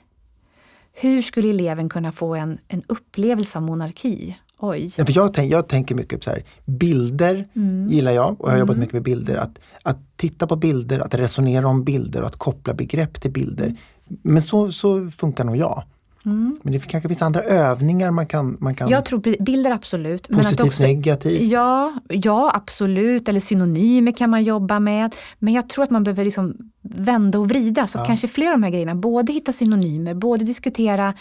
Hur 0.94 1.22
skulle 1.22 1.50
eleven 1.50 1.90
kunna 1.90 2.12
få 2.12 2.36
en, 2.36 2.58
en 2.68 2.84
upplevelse 2.88 3.58
av 3.58 3.64
monarki? 3.64 4.38
Oj. 4.66 4.92
Ja, 4.98 5.06
för 5.06 5.14
jag, 5.16 5.34
tänk, 5.34 5.52
jag 5.52 5.68
tänker 5.68 5.96
mycket 5.96 6.20
på 6.20 6.24
så 6.24 6.32
här, 6.32 6.44
bilder 6.66 7.48
mm. 7.56 7.88
gillar 7.88 8.12
jag 8.12 8.42
och 8.42 8.48
jag 8.48 8.54
har 8.54 8.60
jobbat 8.60 8.76
mm. 8.76 8.80
mycket 8.80 8.94
med 8.94 9.04
bilder. 9.04 9.36
Att, 9.36 9.60
att 9.84 9.98
titta 10.16 10.48
på 10.48 10.56
bilder, 10.56 11.00
att 11.00 11.14
resonera 11.14 11.68
om 11.68 11.84
bilder 11.84 12.22
och 12.22 12.28
att 12.28 12.36
koppla 12.36 12.74
begrepp 12.74 13.22
till 13.22 13.32
bilder. 13.32 13.76
Men 14.22 14.42
så, 14.42 14.72
så 14.72 15.10
funkar 15.10 15.44
nog 15.44 15.58
jag. 15.58 15.84
Mm. 16.26 16.60
Men 16.64 16.74
det 16.74 16.80
kanske 16.80 17.10
finns 17.10 17.22
andra 17.22 17.42
övningar 17.42 18.12
man 18.12 18.28
kan... 18.28 18.58
Man 18.60 18.76
kan 18.76 18.90
jag 18.90 19.06
tror 19.06 19.44
bilder 19.44 19.72
absolut. 19.72 20.28
Positivt, 20.28 20.58
men 20.60 20.68
också, 20.68 20.84
negativt? 20.84 21.50
Ja, 21.50 21.94
ja, 22.10 22.52
absolut. 22.54 23.30
Eller 23.30 23.40
synonymer 23.40 24.12
kan 24.12 24.30
man 24.30 24.44
jobba 24.44 24.80
med. 24.80 25.16
Men 25.40 25.54
jag 25.54 25.70
tror 25.70 25.84
att 25.84 25.90
man 25.90 26.04
behöver 26.04 26.26
liksom 26.26 26.58
vända 26.82 27.40
och 27.40 27.50
vrida. 27.50 27.88
Så 27.88 27.98
ja. 27.98 28.06
kanske 28.06 28.28
fler 28.28 28.48
av 28.48 28.52
de 28.52 28.64
här 28.64 28.72
grejerna. 28.72 28.96
Både 28.96 29.34
hitta 29.34 29.54
synonymer, 29.54 30.14
både 30.14 30.46
diskutera 30.46 31.14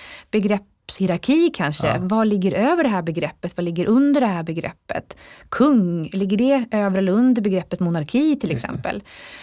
begreppshierarki 0.87 1.51
kanske. 1.55 1.87
Ja. 1.87 1.99
Vad 2.01 2.27
ligger 2.27 2.53
över 2.53 2.83
det 2.83 2.89
här 2.89 3.03
begreppet? 3.03 3.57
Vad 3.57 3.65
ligger 3.65 3.87
under 3.87 4.21
det 4.21 4.27
här 4.27 4.43
begreppet? 4.43 5.17
Kung, 5.49 6.09
ligger 6.13 6.37
det 6.37 6.67
över 6.71 6.99
eller 6.99 7.13
under 7.13 7.43
begreppet 7.43 7.81
monarki 7.81 8.37
till 8.41 8.51
exempel? 8.51 9.03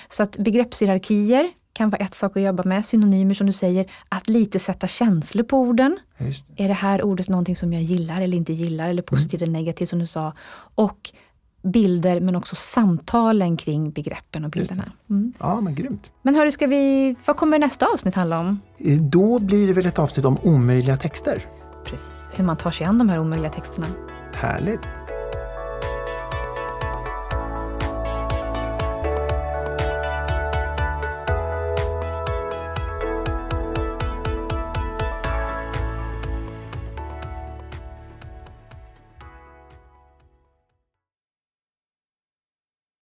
Så 0.09 0.23
att 0.23 0.37
begreppshierarkier 0.37 1.51
kan 1.73 1.89
vara 1.89 2.05
ett 2.05 2.15
sak 2.15 2.37
att 2.37 2.43
jobba 2.43 2.63
med. 2.63 2.85
Synonymer 2.85 3.33
som 3.33 3.47
du 3.47 3.53
säger, 3.53 3.85
att 4.09 4.29
lite 4.29 4.59
sätta 4.59 4.87
känslor 4.87 5.43
på 5.43 5.57
orden. 5.57 5.99
Det. 6.17 6.63
Är 6.63 6.67
det 6.67 6.73
här 6.73 7.03
ordet 7.03 7.29
någonting 7.29 7.55
som 7.55 7.73
jag 7.73 7.83
gillar 7.83 8.21
eller 8.21 8.37
inte 8.37 8.53
gillar 8.53 8.89
eller 8.89 9.01
positivt 9.01 9.41
mm. 9.41 9.49
eller 9.49 9.59
negativt 9.59 9.89
som 9.89 9.99
du 9.99 10.07
sa. 10.07 10.33
Och 10.75 11.11
bilder 11.61 12.19
men 12.19 12.35
också 12.35 12.55
samtalen 12.55 13.57
kring 13.57 13.91
begreppen 13.91 14.45
och 14.45 14.51
bilderna. 14.51 14.83
Mm. 15.09 15.33
Ja, 15.39 15.61
men 15.61 15.75
grymt. 15.75 16.11
Men 16.21 16.35
hörru, 16.35 16.51
ska 16.51 16.67
vi, 16.67 17.15
vad 17.25 17.35
kommer 17.35 17.59
nästa 17.59 17.85
avsnitt 17.85 18.15
handla 18.15 18.39
om? 18.39 18.59
Eh, 18.77 18.99
då 18.99 19.39
blir 19.39 19.67
det 19.67 19.73
väl 19.73 19.85
ett 19.85 19.99
avsnitt 19.99 20.25
om 20.25 20.37
omöjliga 20.43 20.97
texter. 20.97 21.45
Precis, 21.85 22.31
hur 22.35 22.43
man 22.43 22.57
tar 22.57 22.71
sig 22.71 22.85
an 22.85 22.97
de 22.97 23.09
här 23.09 23.19
omöjliga 23.19 23.51
texterna. 23.51 23.87
Härligt. 24.33 24.79